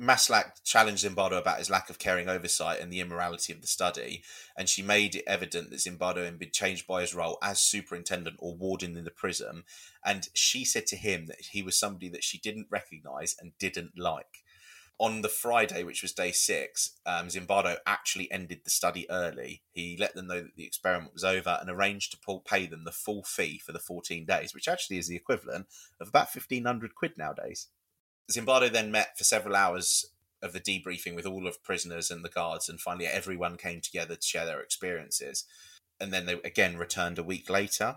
[0.00, 4.22] Maslach challenged Zimbardo about his lack of caring oversight and the immorality of the study,
[4.56, 8.36] and she made it evident that Zimbardo had been changed by his role as superintendent
[8.38, 9.64] or warden in the prison.
[10.04, 13.98] And she said to him that he was somebody that she didn't recognize and didn't
[13.98, 14.44] like.
[15.00, 19.62] On the Friday, which was day six, um, Zimbardo actually ended the study early.
[19.70, 22.82] He let them know that the experiment was over and arranged to pull, pay them
[22.84, 25.66] the full fee for the 14 days, which actually is the equivalent
[26.00, 27.68] of about 1500 quid nowadays.
[28.30, 30.06] Zimbardo then met for several hours
[30.42, 34.16] of the debriefing with all of prisoners and the guards, and finally everyone came together
[34.16, 35.44] to share their experiences.
[36.00, 37.96] And then they again returned a week later.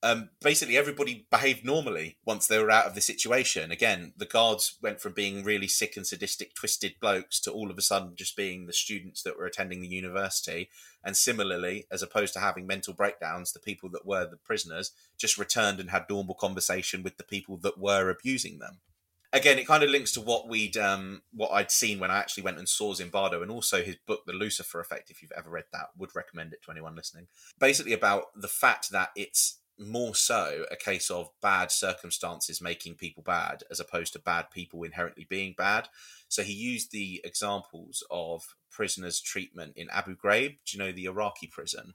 [0.00, 3.72] Um, basically, everybody behaved normally once they were out of the situation.
[3.72, 7.78] Again, the guards went from being really sick and sadistic, twisted blokes to all of
[7.78, 10.70] a sudden just being the students that were attending the university.
[11.02, 15.36] And similarly, as opposed to having mental breakdowns, the people that were the prisoners just
[15.36, 18.78] returned and had normal conversation with the people that were abusing them
[19.32, 22.44] again, it kind of links to what we'd um, what I'd seen when I actually
[22.44, 25.10] went and saw Zimbardo, and also his book, The Lucifer Effect.
[25.10, 27.28] If you've ever read that, would recommend it to anyone listening.
[27.58, 33.22] Basically, about the fact that it's more so a case of bad circumstances making people
[33.22, 35.88] bad, as opposed to bad people inherently being bad.
[36.28, 40.58] So he used the examples of prisoners' treatment in Abu Ghraib.
[40.64, 41.94] Do you know the Iraqi prison?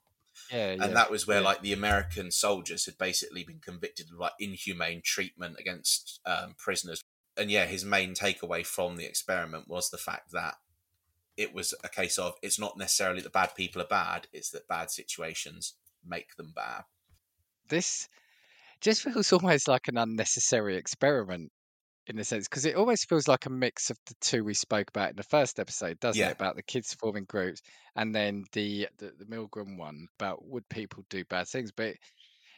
[0.52, 0.84] Yeah, yeah.
[0.84, 1.46] and that was where yeah.
[1.46, 7.04] like the American soldiers had basically been convicted of like inhumane treatment against um, prisoners.
[7.38, 10.56] And yeah, his main takeaway from the experiment was the fact that
[11.36, 14.68] it was a case of it's not necessarily that bad people are bad; it's that
[14.68, 15.74] bad situations
[16.06, 16.84] make them bad.
[17.70, 18.08] This
[18.82, 21.52] just feels almost like an unnecessary experiment
[22.08, 24.90] in a sense because it always feels like a mix of the two we spoke
[24.90, 26.30] about in the first episode doesn't Yeah.
[26.30, 27.62] it about the kids forming groups
[27.96, 31.98] and then the, the the milgram one about would people do bad things but it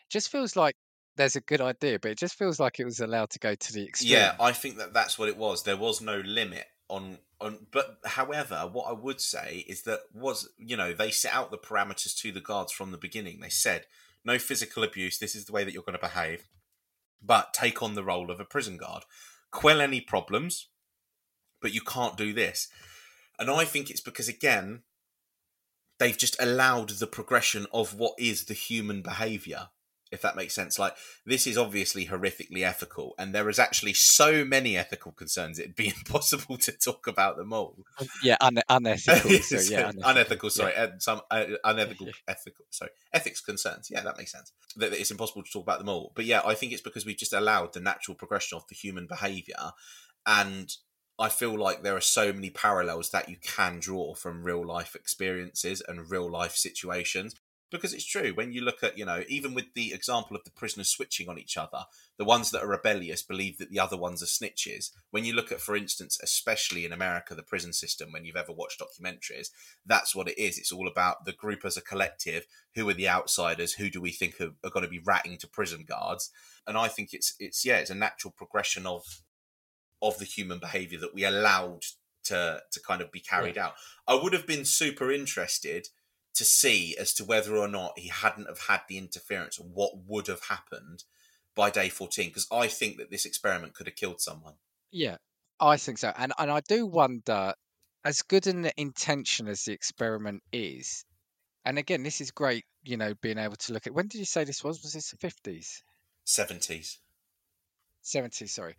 [0.10, 0.76] just feels like
[1.16, 3.74] there's a good idea but it just feels like it was allowed to go to
[3.74, 5.64] the extreme Yeah, I think that that's what it was.
[5.64, 7.68] There was no limit on on.
[7.72, 11.58] But however, what I would say is that was you know they set out the
[11.58, 13.40] parameters to the guards from the beginning.
[13.40, 13.86] They said
[14.26, 15.18] no physical abuse.
[15.18, 16.48] This is the way that you're going to behave,
[17.22, 19.04] but take on the role of a prison guard,
[19.52, 20.70] quell any problems,
[21.62, 22.68] but you can't do this.
[23.40, 24.82] And I think it's because again,
[26.00, 29.70] they've just allowed the progression of what is the human behaviour
[30.12, 30.78] if that makes sense.
[30.78, 35.76] Like this is obviously horrifically ethical, and there is actually so many ethical concerns it'd
[35.76, 37.78] be impossible to talk about them all.
[38.22, 39.32] Yeah, un- unethical.
[39.40, 40.10] so, yeah, unethical.
[40.10, 40.88] unethical sorry, yeah.
[41.00, 42.66] some uh, unethical, ethical.
[42.70, 43.90] Sorry, ethics concerns.
[43.92, 44.52] Yeah, that makes sense.
[44.78, 46.12] That it's impossible to talk about them all.
[46.16, 49.08] But yeah, I think it's because we've just allowed the natural progression of the human
[49.08, 49.72] behaviour,
[50.26, 50.72] and
[51.18, 54.96] I feel like there are so many parallels that you can draw from real life
[54.96, 57.36] experiences and real life situations
[57.76, 60.52] because it's true when you look at you know even with the example of the
[60.52, 61.86] prisoners switching on each other
[62.18, 64.92] the ones that are rebellious believe that the other ones are snitches.
[65.12, 68.52] When you look at for instance especially in america the prison system when you've ever
[68.52, 69.50] watched documentaries
[69.86, 70.58] that's what it is.
[70.58, 72.46] It's all about the group as a collective.
[72.76, 73.74] Who are the outsiders?
[73.74, 76.32] Who do we think are, are going to be ratting to prison guards?
[76.68, 79.04] And i think it's it's yeah it's a natural progression of
[80.02, 81.84] of the human behavior that we allowed
[82.26, 83.68] to to kind of be carried yeah.
[83.68, 83.74] out.
[84.08, 85.88] I would have been super interested
[86.36, 89.92] to see as to whether or not he hadn't have had the interference and what
[90.08, 91.04] would have happened
[91.56, 94.54] by day 14 because i think that this experiment could have killed someone.
[94.92, 95.18] Yeah
[95.60, 97.54] i think so and and i do wonder
[98.04, 101.06] as good an intention as the experiment is
[101.64, 104.26] and again this is great you know being able to look at when did you
[104.26, 104.82] say this was?
[104.84, 105.82] Was this the 50s
[106.26, 106.98] 70s
[108.06, 108.76] 70s sorry.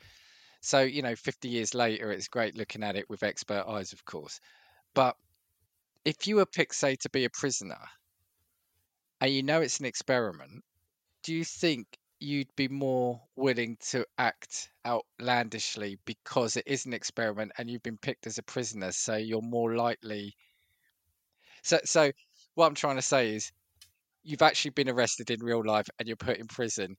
[0.61, 4.05] So you know 50 years later it's great looking at it with expert eyes of
[4.05, 4.40] course.
[4.95, 5.16] But
[6.07, 7.81] if you were picked, say, to be a prisoner,
[9.21, 10.62] and you know it's an experiment,
[11.25, 17.51] do you think you'd be more willing to act outlandishly because it is an experiment
[17.59, 20.37] and you've been picked as a prisoner, so you're more likely?
[21.64, 22.12] So, so
[22.55, 23.51] what I'm trying to say is,
[24.23, 26.97] you've actually been arrested in real life and you're put in prison.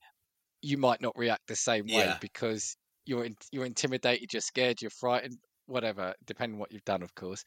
[0.61, 1.97] You might not react the same yeah.
[1.97, 6.83] way because you're in, you're intimidated, you're scared, you're frightened, whatever, depending on what you've
[6.83, 7.45] done, of course.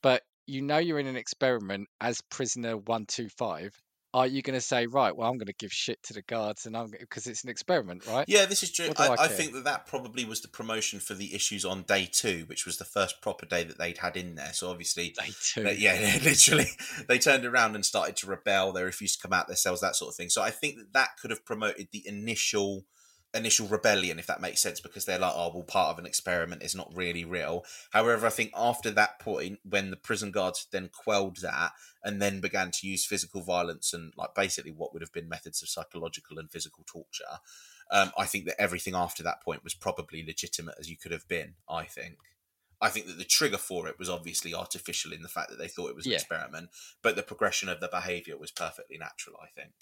[0.00, 3.72] But you know you're in an experiment as prisoner 125
[4.14, 6.66] are you going to say right well i'm going to give shit to the guards
[6.66, 8.24] and i'm because it's an experiment right?
[8.28, 8.90] Yeah this is true.
[8.98, 12.08] I, I, I, think that that probably was the promotion for the issues on day
[12.10, 14.52] two which was the first proper day that they'd had in there.
[14.52, 15.62] So obviously day two.
[15.62, 16.66] they, yeah literally
[17.08, 18.72] they turned around and started to rebel.
[18.72, 20.28] They refused to come out their cells that sort of thing.
[20.28, 22.84] So i think that that could have promoted the initial
[23.34, 26.62] initial rebellion, if that makes sense, because they're like, oh, well, part of an experiment
[26.62, 27.64] is not really real.
[27.90, 31.72] However, I think after that point, when the prison guards then quelled that
[32.04, 35.62] and then began to use physical violence and like basically what would have been methods
[35.62, 37.40] of psychological and physical torture,
[37.90, 41.28] um, I think that everything after that point was probably legitimate as you could have
[41.28, 41.54] been.
[41.68, 42.16] I think.
[42.80, 45.68] I think that the trigger for it was obviously artificial in the fact that they
[45.68, 46.16] thought it was an yeah.
[46.16, 49.36] experiment, but the progression of the behaviour was perfectly natural.
[49.40, 49.72] I think.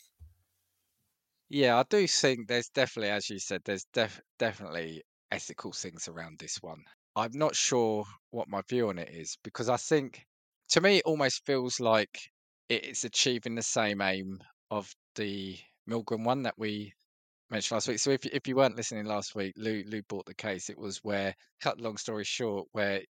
[1.51, 6.39] Yeah, I do think there's definitely, as you said, there's def- definitely ethical things around
[6.39, 6.83] this one.
[7.15, 10.25] I'm not sure what my view on it is because I think,
[10.71, 12.21] to me, it almost feels like
[12.71, 14.39] it's achieving the same aim
[14.71, 15.59] of the
[15.89, 16.95] Milgram one that we
[17.51, 17.99] mentioned last week.
[17.99, 20.71] So if if you weren't listening last week, Lou Lou bought the case.
[20.71, 23.03] It was where, cut long story short, where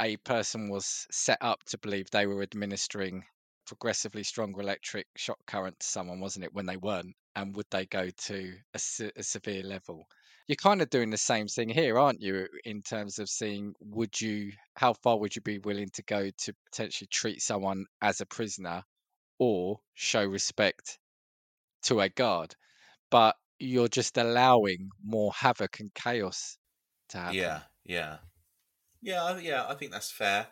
[0.00, 3.24] a person was set up to believe they were administering
[3.66, 7.14] progressively stronger electric shock current to someone, wasn't it, when they weren't?
[7.36, 10.06] And would they go to a, se- a, severe level?
[10.46, 12.46] You're kind of doing the same thing here, aren't you?
[12.64, 16.54] In terms of seeing, would you, how far would you be willing to go to
[16.70, 18.82] potentially treat someone as a prisoner
[19.38, 20.98] or show respect
[21.84, 22.54] to a guard?
[23.10, 26.58] But you're just allowing more havoc and chaos
[27.10, 27.36] to happen.
[27.36, 28.16] Yeah, yeah,
[29.00, 29.66] yeah, yeah.
[29.68, 30.48] I think that's fair.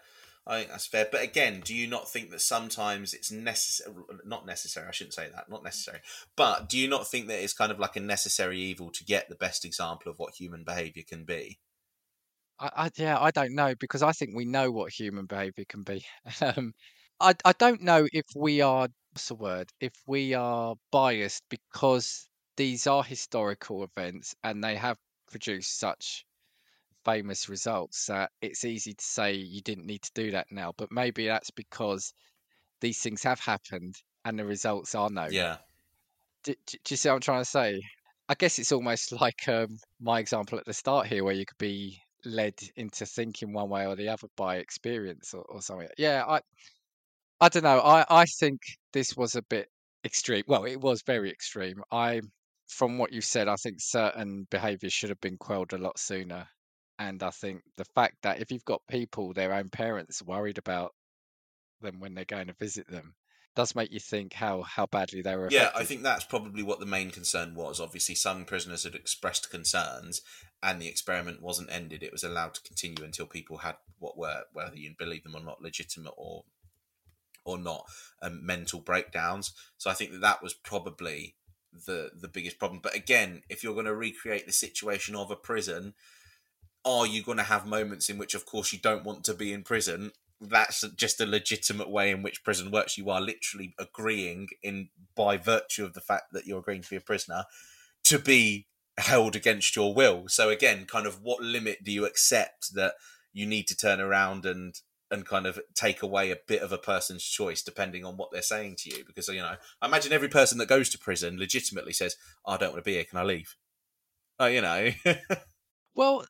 [0.47, 1.07] I think that's fair.
[1.11, 3.95] But again, do you not think that sometimes it's necessary?
[4.25, 4.89] Not necessary.
[4.89, 5.49] I shouldn't say that.
[5.49, 6.01] Not necessary.
[6.37, 9.29] But do you not think that it's kind of like a necessary evil to get
[9.29, 11.61] the best example of what human behavior can be?
[12.59, 15.83] I, I yeah, I don't know because I think we know what human behavior can
[15.83, 16.05] be.
[16.41, 16.75] um,
[17.21, 22.27] I I don't know if we are what's the word if we are biased because
[22.57, 24.97] these are historical events and they have
[25.31, 26.25] produced such
[27.05, 30.73] famous results that it's easy to say you didn't need to do that now.
[30.77, 32.13] But maybe that's because
[32.81, 35.33] these things have happened and the results are known.
[35.33, 35.57] Yeah.
[36.45, 37.81] Do, do, do you see what I'm trying to say?
[38.29, 41.59] I guess it's almost like um, my example at the start here, where you could
[41.59, 45.89] be led into thinking one way or the other by experience or, or something.
[45.99, 46.41] Yeah, I,
[47.41, 47.81] I don't know.
[47.81, 48.61] I, I think
[48.93, 49.69] this was a bit
[50.05, 50.45] extreme.
[50.47, 51.83] Well, it was very extreme.
[51.91, 52.21] I,
[52.69, 56.47] from what you said, I think certain behaviours should have been quelled a lot sooner.
[57.03, 60.93] And I think the fact that if you've got people, their own parents, worried about
[61.81, 63.15] them when they're going to visit them,
[63.57, 65.47] does make you think how how badly they were.
[65.47, 65.57] Affected.
[65.57, 67.81] Yeah, I think that's probably what the main concern was.
[67.81, 70.23] Obviously, some prisoners had expressed concerns,
[70.63, 72.05] and the experiment wasn't ended.
[72.05, 75.43] It was allowed to continue until people had what were, whether you believe them or
[75.43, 76.45] not, legitimate or
[77.45, 77.87] or not,
[78.23, 79.53] um, mental breakdowns.
[79.77, 81.35] So I think that that was probably
[81.73, 82.81] the the biggest problem.
[82.81, 85.95] But again, if you're going to recreate the situation of a prison,
[86.85, 89.53] are you going to have moments in which, of course, you don't want to be
[89.53, 90.13] in prison?
[90.41, 92.99] That's just a legitimate way in which prison works.
[92.99, 96.97] You are literally agreeing, in by virtue of the fact that you're agreeing to be
[96.97, 97.45] a prisoner,
[98.05, 98.67] to be
[98.99, 100.25] held against your will.
[100.29, 102.95] So again, kind of what limit do you accept that
[103.33, 104.81] you need to turn around and
[105.11, 108.41] and kind of take away a bit of a person's choice depending on what they're
[108.41, 109.05] saying to you.
[109.07, 112.17] Because you know, I imagine every person that goes to prison legitimately says,
[112.47, 113.05] oh, "I don't want to be here.
[113.05, 113.57] Can I leave?"
[114.41, 114.91] Oh, you know.
[115.95, 116.25] well,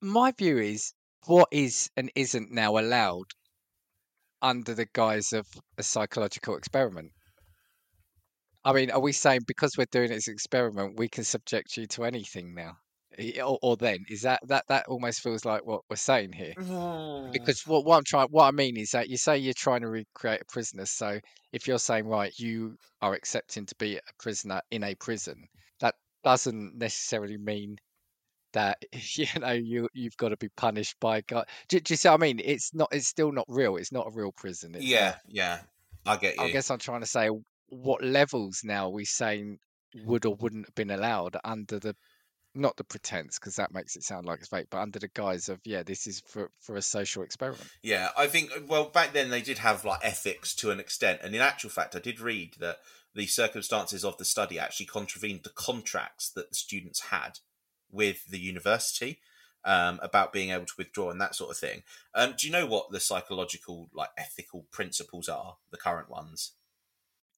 [0.00, 0.92] my view is
[1.26, 3.26] what is and isn't now allowed
[4.42, 5.46] under the guise of
[5.76, 7.12] a psychological experiment.
[8.64, 12.04] I mean, are we saying because we're doing this experiment, we can subject you to
[12.04, 12.76] anything now?
[13.42, 17.32] or, or then is that that that almost feels like what we're saying here mm.
[17.32, 19.88] because what, what i'm trying what i mean is that you say you're trying to
[19.88, 21.18] recreate a prisoner so
[21.52, 25.34] if you're saying right you are accepting to be a prisoner in a prison
[25.80, 27.76] that doesn't necessarily mean
[28.52, 31.46] that you know you you've got to be punished by God.
[31.68, 32.40] Do, do, you see what I mean?
[32.42, 32.88] It's not.
[32.92, 33.76] It's still not real.
[33.76, 34.76] It's not a real prison.
[34.78, 35.58] Yeah, not, yeah.
[36.06, 36.42] I get you.
[36.42, 37.30] I guess I'm trying to say
[37.68, 39.58] what levels now are we saying
[40.04, 41.94] would or wouldn't have been allowed under the
[42.54, 45.48] not the pretense because that makes it sound like it's fake, but under the guise
[45.48, 47.68] of yeah, this is for for a social experiment.
[47.82, 51.20] Yeah, I think uh, well back then they did have like ethics to an extent,
[51.22, 52.78] and in actual fact, I did read that
[53.14, 57.38] the circumstances of the study actually contravened the contracts that the students had
[57.92, 59.20] with the university
[59.64, 61.82] um, about being able to withdraw and that sort of thing.
[62.14, 65.56] Um, do you know what the psychological like ethical principles are?
[65.70, 66.52] The current ones.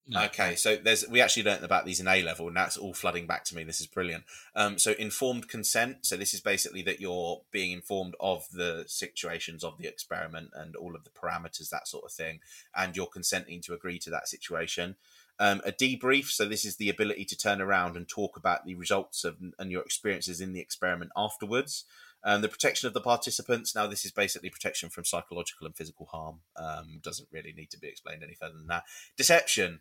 [0.05, 0.25] No.
[0.25, 3.29] Okay, so there's we actually learned about these in A level, and that's all flooding
[3.29, 3.63] back to me.
[3.63, 4.25] This is brilliant.
[4.57, 5.99] Um, so informed consent.
[6.05, 10.75] So this is basically that you're being informed of the situations of the experiment and
[10.75, 12.41] all of the parameters, that sort of thing,
[12.75, 14.97] and you're consenting to agree to that situation.
[15.39, 16.27] Um, a debrief.
[16.27, 19.73] So this is the ability to turn around and talk about the results of and
[19.73, 21.85] your experiences in the experiment afterwards.
[22.25, 23.75] Um, the protection of the participants.
[23.75, 26.41] Now, this is basically protection from psychological and physical harm.
[26.57, 28.85] Um, doesn't really need to be explained any further than that.
[29.17, 29.81] Deception.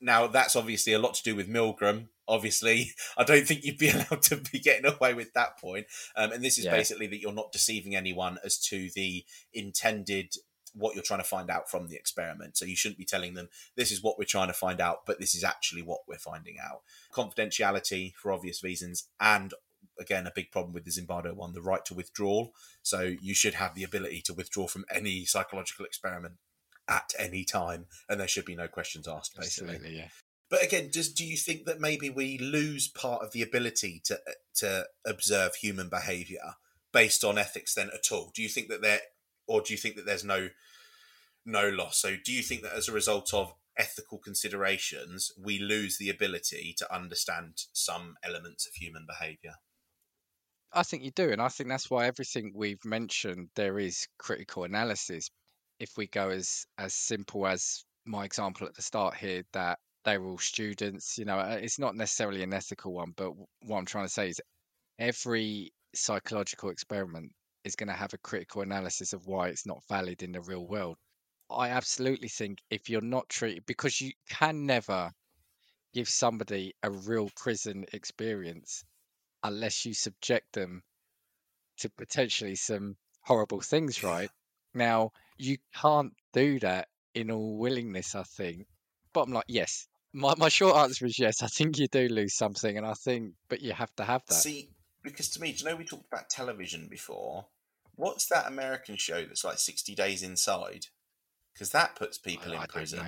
[0.00, 2.08] Now, that's obviously a lot to do with Milgram.
[2.28, 5.86] Obviously, I don't think you'd be allowed to be getting away with that point.
[6.16, 6.72] Um, and this is yeah.
[6.72, 10.34] basically that you're not deceiving anyone as to the intended
[10.74, 12.56] what you're trying to find out from the experiment.
[12.56, 15.20] So you shouldn't be telling them this is what we're trying to find out, but
[15.20, 16.82] this is actually what we're finding out.
[17.12, 19.54] Confidentiality for obvious reasons, and
[19.98, 22.54] again, a big problem with the Zimbardo one, the right to withdrawal.
[22.82, 26.34] So you should have the ability to withdraw from any psychological experiment
[26.88, 29.36] at any time, and there should be no questions asked.
[29.36, 30.08] Basically, Absolutely, yeah.
[30.50, 34.16] But again, does do you think that maybe we lose part of the ability to
[34.16, 36.56] uh, to observe human behaviour
[36.92, 38.30] based on ethics then at all?
[38.34, 39.00] Do you think that there,
[39.46, 40.48] or do you think that there's no
[41.44, 41.98] no loss?
[41.98, 46.74] So, do you think that as a result of ethical considerations, we lose the ability
[46.78, 49.54] to understand some elements of human behaviour?
[50.72, 54.64] I think you do, and I think that's why everything we've mentioned there is critical
[54.64, 55.28] analysis
[55.82, 60.24] if we go as as simple as my example at the start here that they're
[60.24, 63.32] all students you know uh, it's not necessarily an ethical one but
[63.62, 64.40] what i'm trying to say is
[64.98, 67.32] every psychological experiment
[67.64, 70.66] is going to have a critical analysis of why it's not valid in the real
[70.66, 70.96] world
[71.50, 75.10] i absolutely think if you're not treated because you can never
[75.94, 78.84] give somebody a real prison experience
[79.44, 80.82] unless you subject them
[81.76, 84.30] to potentially some horrible things right
[84.74, 88.66] now you can't do that in all willingness, I think.
[89.12, 89.86] Bottom line, yes.
[90.12, 91.42] My my short answer is yes.
[91.42, 94.34] I think you do lose something, and I think, but you have to have that.
[94.34, 94.68] See,
[95.02, 97.46] because to me, do you know we talked about television before?
[97.94, 100.86] What's that American show that's like sixty days inside?
[101.52, 103.00] Because that puts people I, in I prison.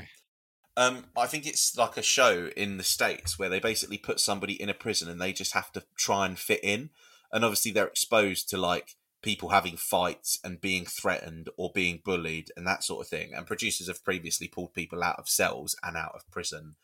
[0.77, 4.61] Um, I think it's like a show in the states where they basically put somebody
[4.61, 6.91] in a prison and they just have to try and fit in,
[7.33, 12.51] and obviously they're exposed to like people having fights and being threatened or being bullied
[12.57, 13.33] and that sort of thing.
[13.33, 16.75] And producers have previously pulled people out of cells and out of prison.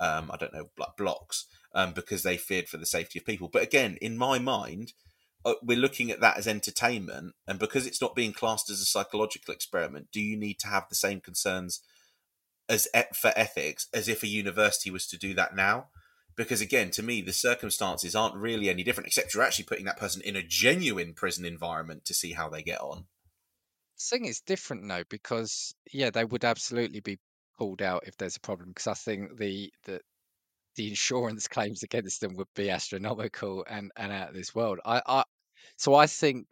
[0.00, 3.48] Um, I don't know, like blocks, um, because they feared for the safety of people.
[3.48, 4.92] But again, in my mind,
[5.44, 8.86] uh, we're looking at that as entertainment, and because it's not being classed as a
[8.86, 11.80] psychological experiment, do you need to have the same concerns
[12.68, 15.88] as for ethics as if a university was to do that now?
[16.36, 19.98] because again to me the circumstances aren't really any different except you're actually putting that
[19.98, 24.40] person in a genuine prison environment to see how they get on I think it's
[24.40, 27.18] different though because yeah they would absolutely be
[27.58, 30.00] pulled out if there's a problem because I think the the
[30.76, 35.02] the insurance claims against them would be astronomical and and out of this world I,
[35.06, 35.24] I
[35.76, 36.46] so I think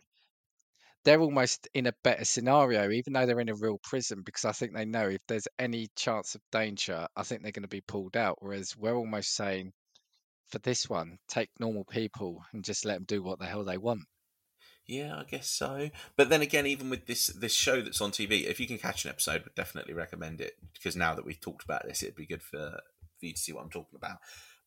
[1.04, 4.52] they're almost in a better scenario, even though they're in a real prison, because I
[4.52, 7.80] think they know if there's any chance of danger, I think they're going to be
[7.80, 8.38] pulled out.
[8.40, 9.72] Whereas we're almost saying
[10.48, 13.78] for this one, take normal people and just let them do what the hell they
[13.78, 14.02] want.
[14.86, 15.90] Yeah, I guess so.
[16.16, 19.04] But then again, even with this this show that's on TV, if you can catch
[19.04, 22.26] an episode, would definitely recommend it because now that we've talked about this, it'd be
[22.26, 22.80] good for
[23.22, 24.18] for you to see what I'm talking about.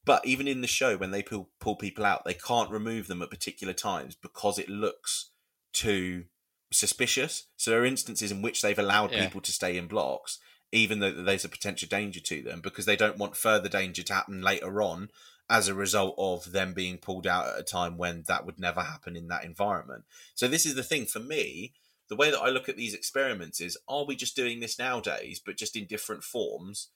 [0.06, 3.22] But even in the show, when they pull pull people out, they can't remove them
[3.22, 5.32] at particular times because it looks
[5.74, 6.26] too
[6.72, 7.48] suspicious.
[7.58, 9.24] So there are instances in which they've allowed Yeah.
[9.24, 10.40] people to stay in blocks,
[10.72, 14.14] even though there's a potential danger to them, because they don't want further danger to
[14.14, 15.10] happen later on
[15.50, 18.82] as a result of them being pulled out at a time when that would never
[18.82, 20.06] happen in that environment.
[20.34, 21.74] So this is the thing for me.
[22.08, 25.42] The way that I look at these experiments is: Are we just doing this nowadays,
[25.44, 26.90] but just in different forms,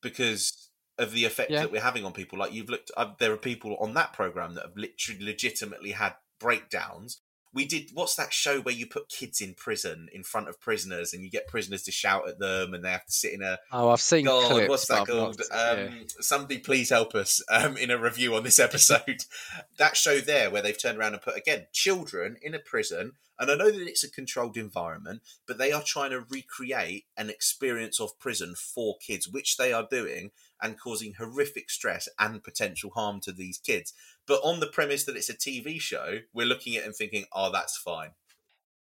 [0.00, 0.68] because
[0.98, 1.60] of the effect Yeah.
[1.60, 2.38] that we're having on people?
[2.38, 6.14] Like you've looked, uh, there are people on that program that have literally, legitimately had
[6.38, 7.20] breakdowns.
[7.54, 7.90] We did.
[7.92, 11.28] What's that show where you put kids in prison in front of prisoners, and you
[11.30, 14.00] get prisoners to shout at them, and they have to sit in a Oh, I've
[14.00, 14.68] seen God, clips.
[14.70, 15.42] what's that I've not- called?
[15.50, 15.88] yeah.
[15.90, 19.26] Um, Somebody please help us um, in a review on this episode.
[19.76, 23.50] that show there, where they've turned around and put again children in a prison, and
[23.50, 28.00] I know that it's a controlled environment, but they are trying to recreate an experience
[28.00, 30.30] of prison for kids, which they are doing,
[30.62, 33.92] and causing horrific stress and potential harm to these kids.
[34.26, 37.50] But on the premise that it's a TV show, we're looking at and thinking, "Oh,
[37.50, 38.12] that's fine."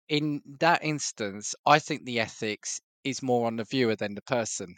[0.08, 4.76] in that instance, I think the ethics is more on the viewer than the person.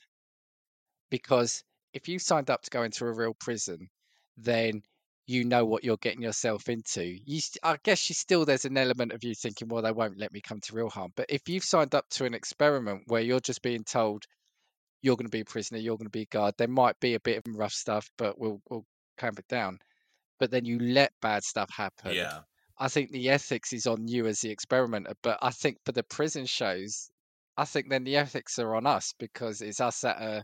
[1.10, 1.62] Because
[1.92, 3.88] if you signed up to go into a real prison,
[4.36, 4.82] then
[5.26, 7.04] you know what you're getting yourself into.
[7.24, 10.32] You, I guess you still there's an element of you thinking, well, they won't let
[10.32, 11.12] me come to real harm.
[11.16, 14.24] But if you've signed up to an experiment where you're just being told
[15.06, 17.14] you're going to be a prisoner, you're going to be a guard, there might be
[17.14, 18.84] a bit of rough stuff, but we'll we'll
[19.16, 19.78] clamp it down.
[20.40, 22.12] But then you let bad stuff happen.
[22.12, 22.40] Yeah,
[22.76, 26.02] I think the ethics is on you as the experimenter, but I think for the
[26.02, 27.08] prison shows,
[27.56, 30.42] I think then the ethics are on us because it's us that are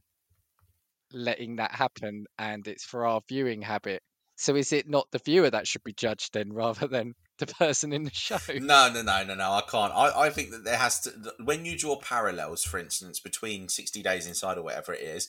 [1.13, 4.01] letting that happen and it's for our viewing habit.
[4.37, 7.15] So is it not the viewer that should be judged then rather than
[7.47, 8.39] the person in the show?
[8.49, 9.53] No, no, no, no, no.
[9.53, 9.93] I can't.
[9.93, 11.11] I, I think that there has to.
[11.43, 15.29] When you draw parallels, for instance, between 60 Days Inside or whatever it is,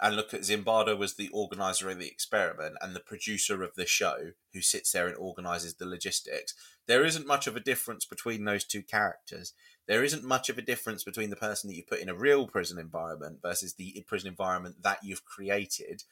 [0.00, 3.84] and look at Zimbardo was the organizer of the experiment and the producer of the
[3.84, 6.54] show who sits there and organizes the logistics,
[6.86, 9.52] there isn't much of a difference between those two characters.
[9.86, 12.46] There isn't much of a difference between the person that you put in a real
[12.46, 16.04] prison environment versus the prison environment that you've created.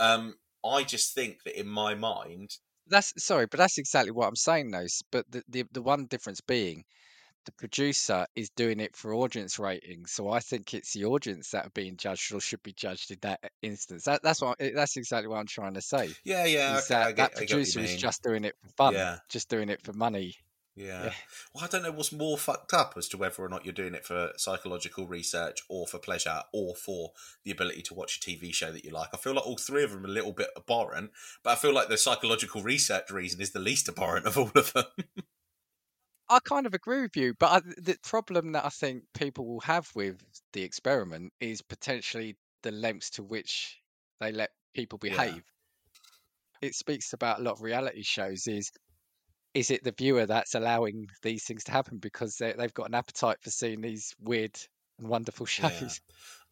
[0.00, 2.56] Um, I just think that in my mind,
[2.88, 4.80] That's sorry, but that's exactly what I'm saying though.
[4.80, 6.84] s- But the, the the one difference being
[7.46, 10.12] the producer is doing it for audience ratings.
[10.12, 13.18] So I think it's the audience that are being judged or should be judged in
[13.22, 14.04] that instance.
[14.04, 16.16] That, that's what I- that's exactly what I'm trying to say.
[16.24, 17.96] yeah, yeah, is okay, I that get, that I get what you producer is mean.
[17.96, 19.18] just doing it for fun, Yeah.
[19.30, 20.34] just doing it for money.
[20.78, 21.04] Yeah.
[21.06, 21.12] Yeah.
[21.52, 23.94] Well, I don't know what's more fucked up as to whether or not you're doing
[23.94, 27.12] it for psychological research or for pleasure or for
[27.44, 29.08] the ability to watch a TV show that you like.
[29.12, 31.10] I feel like all three of them are a little bit abhorrent,
[31.42, 34.72] but I feel like the psychological research reason is the least abhorrent of all of
[34.72, 34.84] them.
[36.30, 39.60] I kind of agree with you, but I, the problem that I think people will
[39.60, 40.20] have with
[40.52, 43.80] the experiment is potentially the lengths to which
[44.20, 45.12] they let people Yeah.
[45.12, 45.42] behave.
[46.60, 48.46] It speaks about a lot of reality shows.
[48.46, 48.70] Is
[49.54, 52.94] is it the viewer that's allowing these things to happen because they, they've got an
[52.94, 54.58] appetite for seeing these weird
[54.98, 55.68] and wonderful Yeah.
[55.70, 56.00] shows?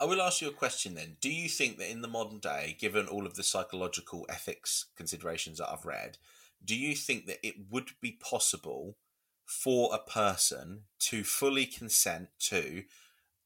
[0.01, 1.17] I will ask you a question then.
[1.21, 5.59] Do you think that in the modern day, given all of the psychological ethics considerations
[5.59, 6.19] that I've read,
[6.65, 8.97] do you think that it would be possible
[9.45, 12.83] for a person to fully consent to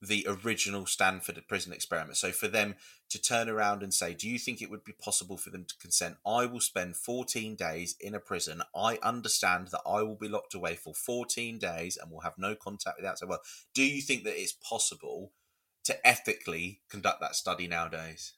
[0.01, 2.17] the original Stanford prison experiment?
[2.17, 2.77] So for them
[3.11, 5.77] to turn around and say, do you think it would be possible for them to
[5.79, 6.17] consent?
[6.27, 8.63] I will spend 14 days in a prison.
[8.75, 12.55] I understand that I will be locked away for 14 days and will have no
[12.55, 13.43] contact with the outside world.
[13.75, 15.33] Do you think that it's possible
[15.85, 18.35] to ethically conduct that study nowadays?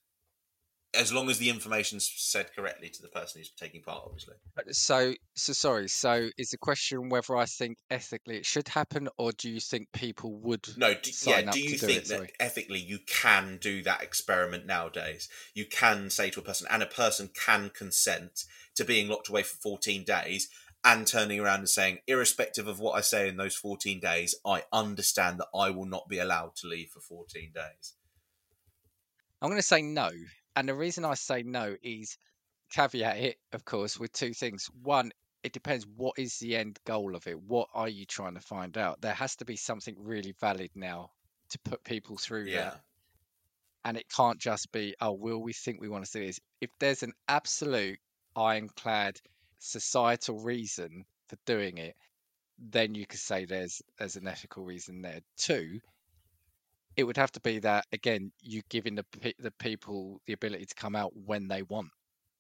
[0.95, 4.35] As long as the information's said correctly to the person who's taking part, obviously.
[4.59, 5.89] Uh, so, so sorry.
[5.89, 9.89] So, is the question whether I think ethically it should happen, or do you think
[9.93, 11.51] people would No, do, sign yeah.
[11.51, 12.09] Do you do think it?
[12.09, 12.31] that Sorry.
[12.39, 15.29] ethically you can do that experiment nowadays?
[15.55, 19.43] You can say to a person, and a person can consent to being locked away
[19.45, 20.49] for 14 days
[20.85, 24.65] and turning around and saying, irrespective of what I say in those 14 days, I
[24.73, 27.95] understand that I will not be allowed to leave for 14 days.
[29.41, 30.11] I'm going to say no.
[30.57, 32.19] And the reason I say no is
[32.71, 34.69] caveat it, of course, with two things.
[34.83, 37.41] One, it depends what is the end goal of it?
[37.41, 39.01] What are you trying to find out?
[39.01, 41.11] There has to be something really valid now
[41.51, 42.71] to put people through Yeah.
[42.71, 42.85] that.
[43.85, 46.41] And it can't just be, oh, will we think we want to see this?
[46.61, 47.99] If there's an absolute
[48.37, 49.21] ironclad
[49.59, 51.97] societal reason for doing it,
[52.59, 55.21] then you could say there's there's an ethical reason there.
[55.37, 55.81] Two,
[56.97, 59.05] it would have to be that again, you giving the
[59.39, 61.91] the people the ability to come out when they want.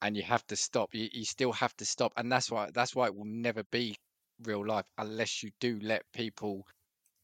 [0.03, 0.95] and you have to stop.
[0.95, 3.97] You, you still have to stop, and that's why that's why it will never be
[4.45, 6.67] real life unless you do let people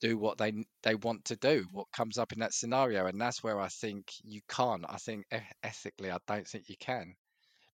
[0.01, 0.53] do what they
[0.83, 4.12] they want to do, what comes up in that scenario, and that's where I think
[4.24, 4.85] you can't.
[4.89, 5.26] I think
[5.62, 7.14] ethically, I don't think you can,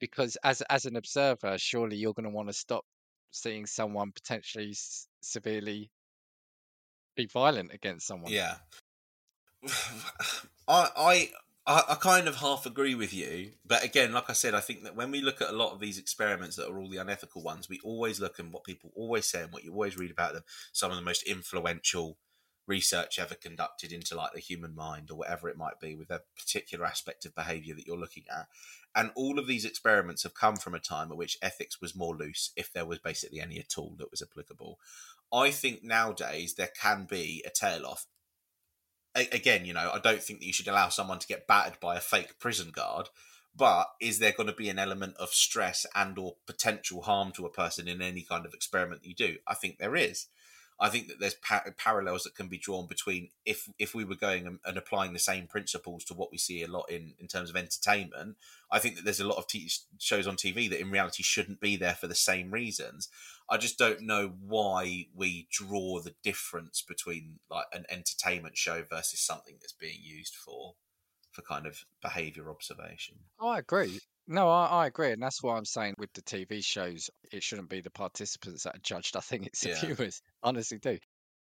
[0.01, 2.85] because as as an observer, surely you're going to want to stop
[3.33, 4.75] seeing someone potentially
[5.23, 5.91] severely
[7.15, 8.33] be violent against someone.
[8.33, 8.57] Yeah,
[10.69, 11.31] I I
[11.67, 14.97] I, kind of half agree with you, but again, like I said, I think that
[14.97, 17.69] when we look at a lot of these experiments that are all the unethical ones,
[17.69, 20.43] we always look at what people always say and what you always read about them.
[20.73, 22.17] Some of the most influential
[22.67, 26.23] research ever conducted into like the human mind or whatever it might be with a
[26.37, 28.47] particular aspect of behavior that you're looking at.
[28.95, 32.17] And all of these experiments have come from a time at which ethics was more
[32.17, 34.79] loose, if there was basically any at all that was applicable.
[35.33, 38.07] I think nowadays there can be a tail off
[39.15, 41.97] again, you know, I don't think that you should allow someone to get battered by
[41.97, 43.09] a fake prison guard.
[43.55, 47.47] But is there going to be an element of stress and or potential harm to
[47.47, 49.37] a person in any kind of experiment you do?
[49.47, 50.27] I think there is.
[50.83, 54.15] I think that there's pa- parallels that can be drawn between if if we were
[54.15, 57.29] going and, and, applying the same principles to what we see a lot in in
[57.29, 58.37] terms of entertainment.
[58.71, 61.61] I think that there's a lot of t- shows on TV that in reality shouldn't
[61.61, 63.09] be there for the same reasons.
[63.49, 69.21] I just don't know why we draw the difference between like an entertainment show versus
[69.21, 70.77] something that's being used for
[71.31, 73.17] for kind of behavior observation.
[73.39, 74.01] Oh, I agree.
[74.31, 77.69] No, I, I agree, and that's why I'm saying with the TV shows, it shouldn't
[77.69, 79.15] be the participants that are judged.
[79.19, 79.75] I think it's the Yeah.
[79.79, 80.99] viewers, honestly do.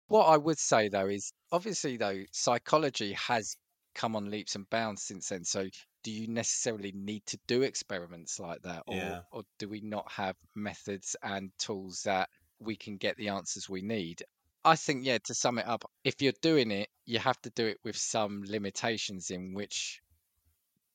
[0.08, 3.56] What I would say though is, obviously though, psychology has
[3.94, 5.44] come on leaps and bounds since then.
[5.44, 5.68] So,
[6.02, 9.24] do you necessarily need to do experiments like that, or Yeah.
[9.32, 13.84] or do we not have methods and tools that we can get the answers we
[13.84, 14.24] need?
[14.64, 17.68] I think, yeah, to sum it up, if you're doing it, you have to do
[17.68, 20.02] it with some limitations in which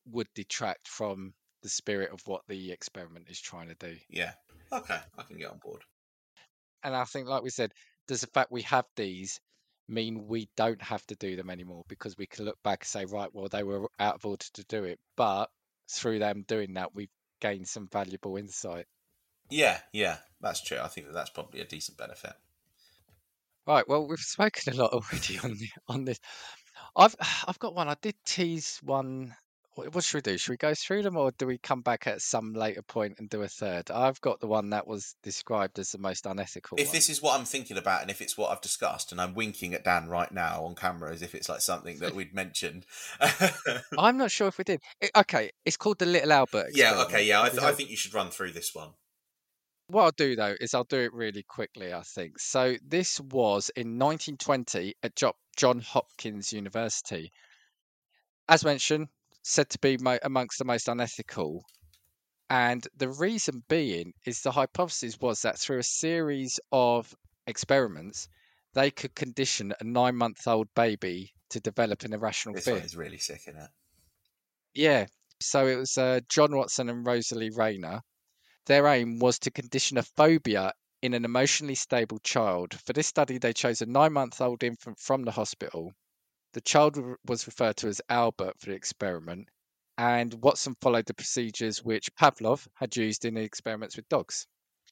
[0.05, 3.97] would detract from the spirit of what the experiment is trying to do.
[4.09, 4.33] Yeah.
[4.73, 5.83] Okay, I can get on board.
[6.83, 7.73] And I think, like we said,
[8.09, 9.41] does the fact we have these
[9.89, 13.05] mean we don't have to do them anymore because we can look back and say,
[13.05, 15.47] right, well, they were out of order to do it, but
[15.91, 17.11] through them doing that, we've
[17.41, 18.87] gained some valuable insight.
[19.51, 20.79] Yeah, yeah, that's true.
[20.79, 22.33] I think that that's probably a decent benefit.
[23.67, 23.87] Right.
[23.87, 26.19] Well, we've spoken a lot already on the, on this.
[26.97, 27.15] I've
[27.47, 27.89] I've got one.
[27.89, 29.35] I did tease one.
[29.75, 30.39] What, what should we do?
[30.39, 33.29] Should we go through them, or do we come back at some later point and
[33.31, 33.91] do a third?
[33.91, 36.79] I've got the one that was described as the most unethical.
[36.79, 36.95] If one.
[36.95, 39.73] this is what I'm thinking about, and if it's what I've discussed, and I'm winking
[39.73, 42.85] at Dan right now on camera as if it's like something that we'd mentioned.
[43.99, 44.81] I'm not sure if we did.
[45.01, 46.71] It, okay, it's called the Little Albert.
[46.75, 47.43] yeah, okay, yeah.
[47.43, 48.91] I, th- I think you should run through this one.
[49.87, 51.93] What I'll do though is I'll do it really quickly.
[51.93, 52.77] I think so.
[52.87, 57.33] This was in 1920 at Jo- John Hopkins University.
[58.49, 59.09] As mentioned,
[59.43, 61.65] said to be mo- amongst the most unethical.
[62.49, 67.15] And the reason being is the hypothesis was that through a series of
[67.47, 68.29] experiments,
[68.75, 72.75] they could condition a nine month old baby to develop an irrational This fear.
[72.75, 73.71] one is really sick, isn't it?
[74.75, 75.07] Yeah.
[75.41, 78.01] So it was uh, John Watson and Rosalie Rayner.
[78.67, 80.73] Their aim was to condition a phobia
[81.03, 82.75] in an emotionally stable child.
[82.87, 85.93] For this study, they chose a nine month old infant from the hospital.
[86.55, 89.49] The child was referred to as Albert for the experiment,
[89.97, 94.47] and Watson followed the procedures which Pavlov had used in the experiments with dogs.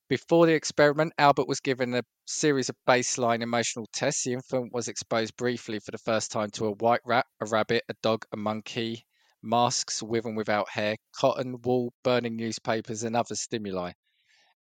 [0.09, 4.25] Before the experiment, Albert was given a series of baseline emotional tests.
[4.25, 7.85] The infant was exposed briefly for the first time to a white rat, a rabbit,
[7.91, 9.05] a dog, a monkey,
[9.43, 13.93] masks with and without hair, cotton, wool, burning newspapers, and other stimuli.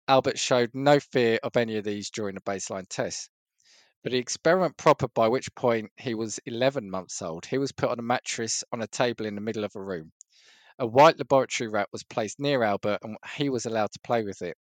[0.07, 3.31] Albert showed no fear of any of these during the baseline test.
[4.03, 7.91] For the experiment proper, by which point he was 11 months old, he was put
[7.91, 10.13] on a mattress on a table in the middle of a room.
[10.79, 14.41] A white laboratory rat was placed near Albert and he was allowed to play with
[14.41, 14.57] it.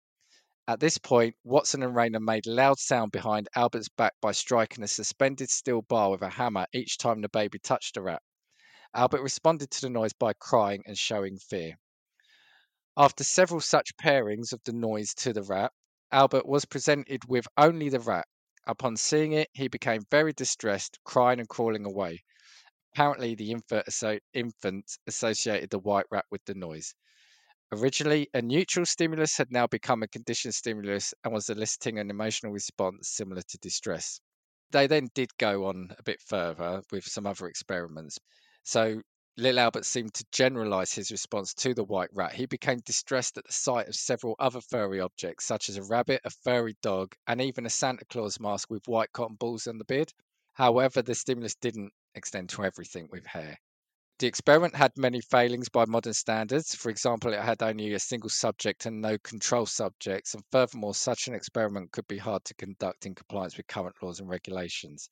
[0.67, 4.89] At this point, Watson and Rayner made loud sound behind Albert's back by striking a
[4.89, 8.23] suspended steel bar with a hammer each time the baby touched the rat.
[8.93, 11.79] Albert responded to the noise by crying and showing fear.
[12.97, 15.73] After several such pairings of the noise to the rat,
[16.11, 18.27] Albert was presented with only the rat.
[18.69, 22.23] Upon seeing it, he became very distressed, crying and crawling away.
[22.93, 26.95] Apparently, the infant, associated the white rat with the noise.
[27.73, 32.53] Originally, a neutral stimulus had now become a conditioned stimulus and was eliciting an emotional
[32.53, 34.21] response similar to distress.
[34.71, 38.19] They then did go on a bit further with some other experiments.
[38.65, 39.01] So,
[39.41, 42.35] Little Albert seemed to generalize his response to the white rat.
[42.35, 46.23] He became distressed at the sight of several other furry objects, such as a rabbit,
[46.25, 49.85] a furry dog, and even a Santa Claus mask with white cotton balls on the
[49.85, 50.13] beard.
[50.55, 53.61] However, the stimulus didn't extend to everything with hair.
[54.19, 56.75] The experiment had many failings by modern standards.
[56.75, 61.29] For example, it had only a single subject and no control subjects, and furthermore, such
[61.29, 65.09] an experiment could be hard to conduct in compliance with current laws and regulations.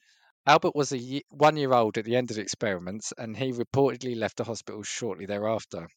[0.49, 4.17] Albert was a one year old at the end of the experiments, and he reportedly
[4.17, 5.89] left the hospital shortly thereafter.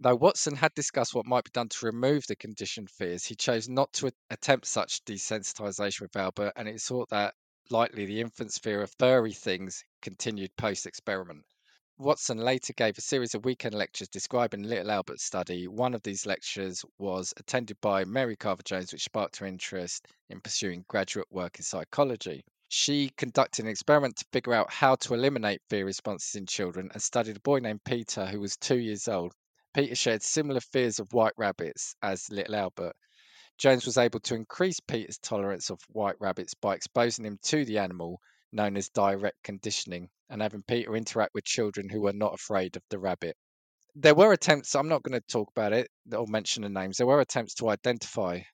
[0.00, 3.68] Though Watson had discussed what might be done to remove the conditioned fears, he chose
[3.68, 7.36] not to attempt such desensitization with Albert, and it is thought that
[7.70, 11.44] likely the infant's fear of furry things continued post experiment.
[11.96, 15.68] Watson later gave a series of weekend lectures describing Little Albert's study.
[15.68, 20.40] One of these lectures was attended by Mary Cover Jones, which sparked her interest in
[20.40, 22.44] pursuing graduate work in psychology.
[22.70, 27.02] She conducted an experiment to figure out how to eliminate fear responses in children and
[27.02, 29.32] studied a boy named Peter who was two years old.
[29.72, 32.94] Peter shared similar fears of white rabbits as little Albert.
[33.56, 37.78] Jones was able to increase Peter's tolerance of white rabbits by exposing him to the
[37.78, 38.20] animal,
[38.52, 42.82] known as direct conditioning, and having Peter interact with children who were not afraid of
[42.90, 43.36] the rabbit.
[43.94, 47.06] There were attempts, I'm not going to talk about it or mention the names, there
[47.06, 48.44] were attempts to identify the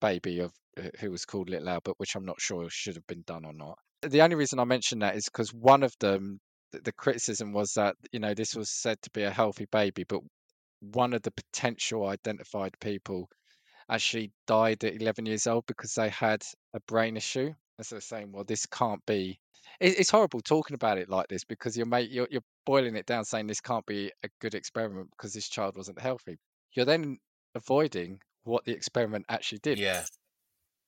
[0.00, 0.52] baby of
[1.00, 3.78] who was called Little Albert, which I'm not sure should have been done or not.
[4.02, 6.38] The only reason I mention that is because one of them,
[6.72, 10.20] the criticism was that you know this was said to be a healthy baby, but
[10.80, 13.28] one of the potential identified people
[13.88, 16.42] actually died at 11 years old because they had
[16.74, 17.52] a brain issue.
[17.78, 19.38] As they're saying, well, this can't be.
[19.80, 23.24] it's horrible talking about it like this because you're, mate, you're, you're boiling it down,
[23.24, 26.38] saying this can't be a good experiment because this child wasn't healthy.
[26.72, 27.18] You're then
[27.56, 29.78] avoiding what the experiment actually did.
[29.78, 30.04] Yeah.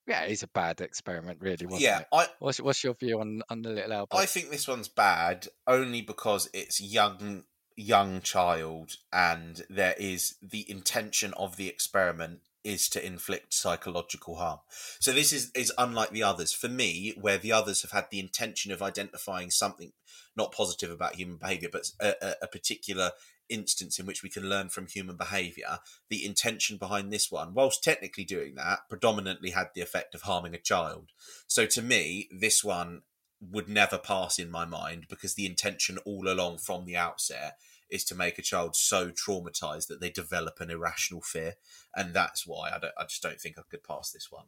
[0.07, 1.65] Yeah, it's a bad experiment, really.
[1.65, 2.07] Wasn't yeah, it?
[2.13, 4.15] I What's what's your view on on the little Albert?
[4.15, 7.43] I think this one's bad only because it's young
[7.75, 14.59] young child and there is the intention of the experiment is to inflict psychological harm.
[14.99, 16.53] So this is is unlike the others.
[16.53, 19.91] For me, where the others have had the intention of identifying something
[20.35, 23.11] not positive about human behavior, but a, a, a particular
[23.49, 25.79] instance in which we can learn from human behavior,
[26.09, 30.53] the intention behind this one, whilst technically doing that, predominantly had the effect of harming
[30.53, 31.11] a child.
[31.47, 33.03] So to me, this one
[33.39, 37.57] would never pass in my mind because the intention all along from the outset
[37.89, 41.53] is to make a child so traumatized that they develop an irrational fear,
[41.95, 44.45] and that's why I, don't, I just don't think I could pass this one.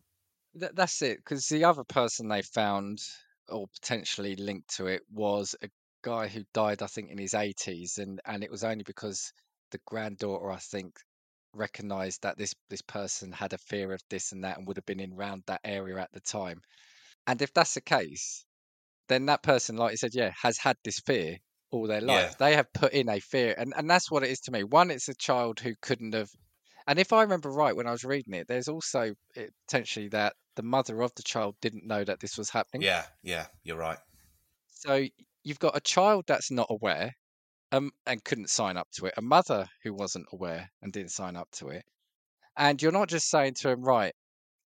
[0.59, 3.01] Th- that's it, because the other person they found
[3.47, 5.69] or potentially linked to it was a
[6.01, 9.31] guy who died, I think, in his 80s, and and it was only because
[9.71, 10.95] the granddaughter, I think,
[11.53, 14.85] recognized that this this person had a fear of this and that and would have
[14.85, 16.61] been in around that area at the time.
[17.27, 18.45] And if that's the case,
[19.07, 21.37] then that person, like you said, yeah, has had this fear
[21.71, 22.31] all their life.
[22.31, 22.35] Yeah.
[22.39, 24.63] They have put in a fear, and and that's what it is to me.
[24.63, 26.29] One, it's a child who couldn't have.
[26.87, 30.33] And if I remember right when I was reading it, there's also eh, potentially that
[30.55, 32.81] the mother of the child didn't know that this was happening.
[32.81, 33.99] Yeah, yeah, you're right.
[34.67, 35.05] So
[35.49, 37.11] you've got a child that's not aware
[37.71, 41.35] um, and couldn't sign up to it, a mother who wasn't aware and didn't sign
[41.35, 41.83] up to it.
[42.55, 44.13] And you're not just saying to him, right,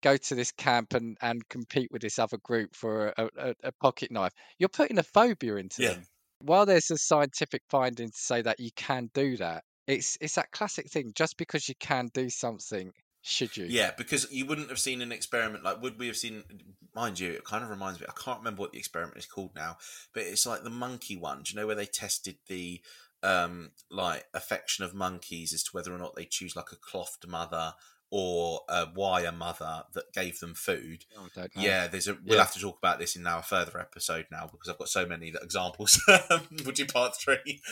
[0.02, 3.72] go to this camp and, and compete with this other group for a, a, a
[3.80, 4.32] pocket knife.
[4.58, 5.88] You're putting a phobia into yeah.
[5.90, 6.04] them.
[6.40, 10.50] While there's a scientific finding to say that you can do that, it's it's that
[10.50, 11.12] classic thing.
[11.14, 12.92] Just because you can do something
[13.22, 13.66] should you?
[13.68, 16.44] Yeah, because you wouldn't have seen an experiment like would we have seen?
[16.94, 18.06] Mind you, it kind of reminds me.
[18.08, 19.78] I can't remember what the experiment is called now,
[20.12, 21.42] but it's like the monkey one.
[21.42, 22.80] Do you know where they tested the
[23.22, 27.28] um like affection of monkeys as to whether or not they choose like a clothed
[27.28, 27.74] mother
[28.10, 31.06] or a wire mother that gave them food.
[31.18, 32.12] Oh, yeah, there's a.
[32.12, 32.42] We'll yeah.
[32.42, 35.06] have to talk about this in now a further episode now because I've got so
[35.06, 35.98] many examples.
[36.66, 37.62] Would you part three?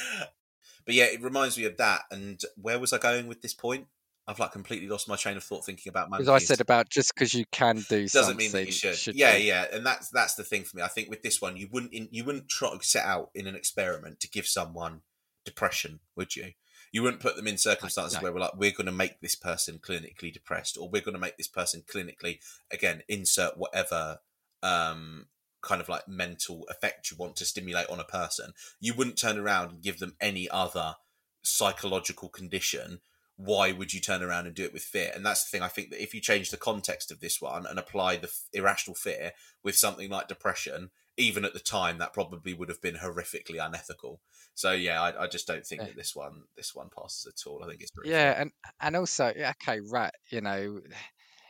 [0.87, 2.05] But yeah, it reminds me of that.
[2.11, 3.89] And where was I going with this point?
[4.31, 6.29] I've like completely lost my train of thought thinking about monkeys.
[6.29, 8.95] Because I said about just because you can do doesn't mean that you should.
[8.95, 9.43] should yeah, do.
[9.43, 10.85] yeah, and that's that's the thing for me.
[10.85, 13.49] I think with this one, you wouldn't in, you wouldn't try to set out in
[13.49, 15.01] an experiment to give someone
[15.45, 16.53] depression, would you?
[16.93, 18.23] You wouldn't put them in circumstances no.
[18.23, 21.21] where we're like, we're going to make this person clinically depressed, or we're going to
[21.21, 22.39] make this person clinically
[22.71, 24.21] again insert whatever
[24.63, 25.27] um,
[25.61, 28.53] kind of like mental effect you want to stimulate on a person.
[28.79, 30.95] You wouldn't turn around and give them any other
[31.43, 33.01] psychological condition
[33.45, 35.11] why would you turn around and do it with fear?
[35.15, 35.63] And that's the thing.
[35.63, 38.45] I think that if you change the context of this one and apply the f-
[38.53, 39.33] irrational fear
[39.63, 44.21] with something like depression, even at the time, that probably would have been horrifically unethical.
[44.55, 45.87] So yeah, I, I just don't think yeah.
[45.89, 47.65] that this one this one passes at all.
[47.65, 50.15] I think it's yeah, and and also okay, rat.
[50.31, 50.81] You know,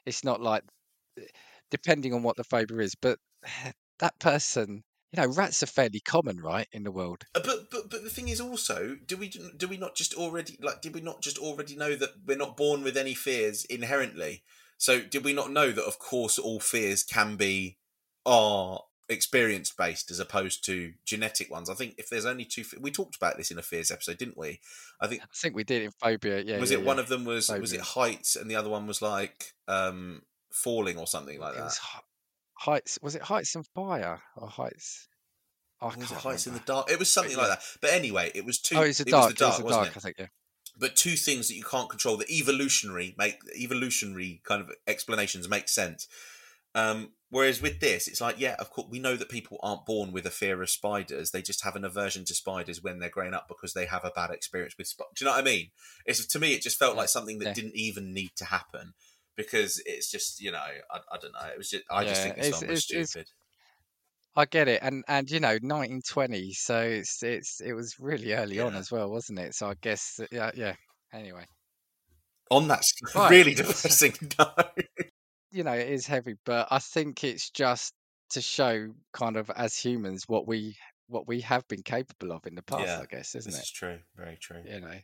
[0.07, 0.63] it's not like
[1.19, 1.23] eh,
[1.71, 3.19] depending on what the phobia is, but
[3.99, 7.25] that person you know, rats are fairly common, right, in the world.
[7.35, 10.59] Uh, but but but the thing is also, do we do we not just already
[10.61, 14.43] like did we not just already know that we're not born with any fears inherently?
[14.79, 17.77] So did we not know that of course all fears can be
[18.25, 21.69] are experience based as opposed to genetic ones.
[21.69, 24.39] I think if there's only two, we talked about this in a fears episode, didn't
[24.39, 24.61] we?
[25.01, 26.41] I think I think we did in phobia.
[26.41, 26.87] Yeah, was yeah, it yeah.
[26.87, 30.97] one of them was was it heights and the other one was like um falling
[30.97, 31.65] or something like It that.
[31.65, 31.81] was
[32.61, 32.99] heights.
[33.03, 35.09] Was it heights and fire or heights?
[35.83, 36.91] Oh, I was it heights in the dark?
[36.91, 37.39] It was something yeah.
[37.39, 37.63] like that.
[37.81, 38.77] But anyway, it was two.
[38.77, 39.27] Oh, it was the it dark.
[39.27, 39.89] was the dark, it was dark.
[39.89, 39.97] it?
[39.97, 40.17] I think.
[40.19, 40.27] Yeah.
[40.79, 45.69] but two things that you can't control the evolutionary make evolutionary kind of explanations make
[45.69, 46.07] sense
[46.77, 50.13] um whereas with this it's like yeah of course we know that people aren't born
[50.13, 53.35] with a fear of spiders they just have an aversion to spiders when they're growing
[53.35, 55.71] up because they have a bad experience with spiders do you know what i mean
[56.07, 57.55] it's to me it just felt like something that Yeah.
[57.55, 58.95] didn't even need to happen
[59.43, 62.25] because it's just you know i, I don't know it was just i just Yeah,
[62.25, 63.27] think this it's- one was it's- it's- stupid
[64.37, 68.61] I get it, and and you know, 1920, so it's it's it was really early
[68.61, 69.57] on as well, wasn't it?
[69.57, 70.75] So I guess that- yeah, yeah.
[71.13, 71.45] Anyway,
[72.49, 72.85] on that
[73.15, 73.29] Right.
[73.29, 74.69] really depressing note
[75.51, 77.93] you know, it is heavy, but I think it's just
[78.31, 80.77] to show kind of as humans what we
[81.09, 82.87] what we have been capable of in the past.
[82.87, 83.65] Yeah, I guess, isn't this it?
[83.65, 84.95] is true very true You know.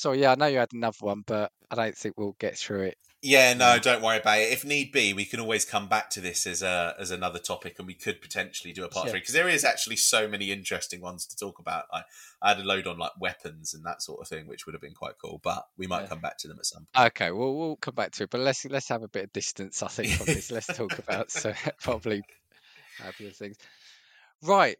[0.00, 2.84] So yeah, I know you had another one, but I don't think we'll get through
[2.84, 2.98] it.
[3.20, 4.50] Yeah, no, um, don't worry about it.
[4.50, 7.74] If need be, we can always come back to this as a as another topic,
[7.78, 9.10] and we could potentially do a part Yeah.
[9.10, 11.84] three because there is actually so many interesting ones to talk about.
[11.92, 12.04] I,
[12.40, 14.80] I had a load on like weapons and that sort of thing, which would have
[14.80, 15.38] been quite cool.
[15.44, 16.06] But we might Yeah.
[16.08, 17.08] come back to them at some point.
[17.08, 19.82] Okay, well we'll come back to it, but let's let's have a bit of distance.
[19.82, 20.50] I think from this.
[20.50, 22.22] Let's talk about so probably
[22.96, 23.58] happier things.
[24.42, 24.78] Right.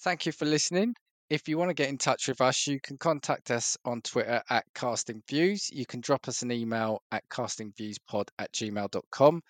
[0.00, 0.94] Thank you for listening.
[1.28, 4.40] If you want to get in touch with us, you can contact us on Twitter
[4.48, 5.68] at Casting Views.
[5.72, 9.42] You can drop us an email at castingviewspod at gmail.com.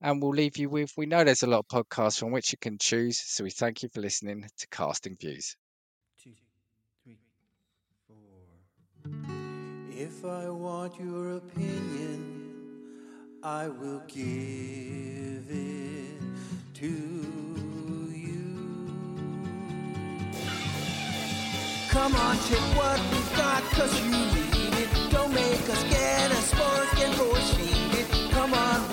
[0.00, 2.58] And we'll leave you with we know there's a lot of podcasts from which you
[2.60, 3.18] can choose.
[3.18, 5.56] So we thank you for listening to Casting Views.
[6.22, 6.30] two,
[7.02, 7.18] three,
[8.06, 8.16] four.
[9.90, 12.42] If I want your opinion,
[13.42, 16.22] I will give it
[16.74, 17.31] to
[22.02, 24.88] Come on, check what we've got, cause you need it.
[25.12, 28.32] Don't make us get a spork and force feed it.
[28.32, 28.91] Come on,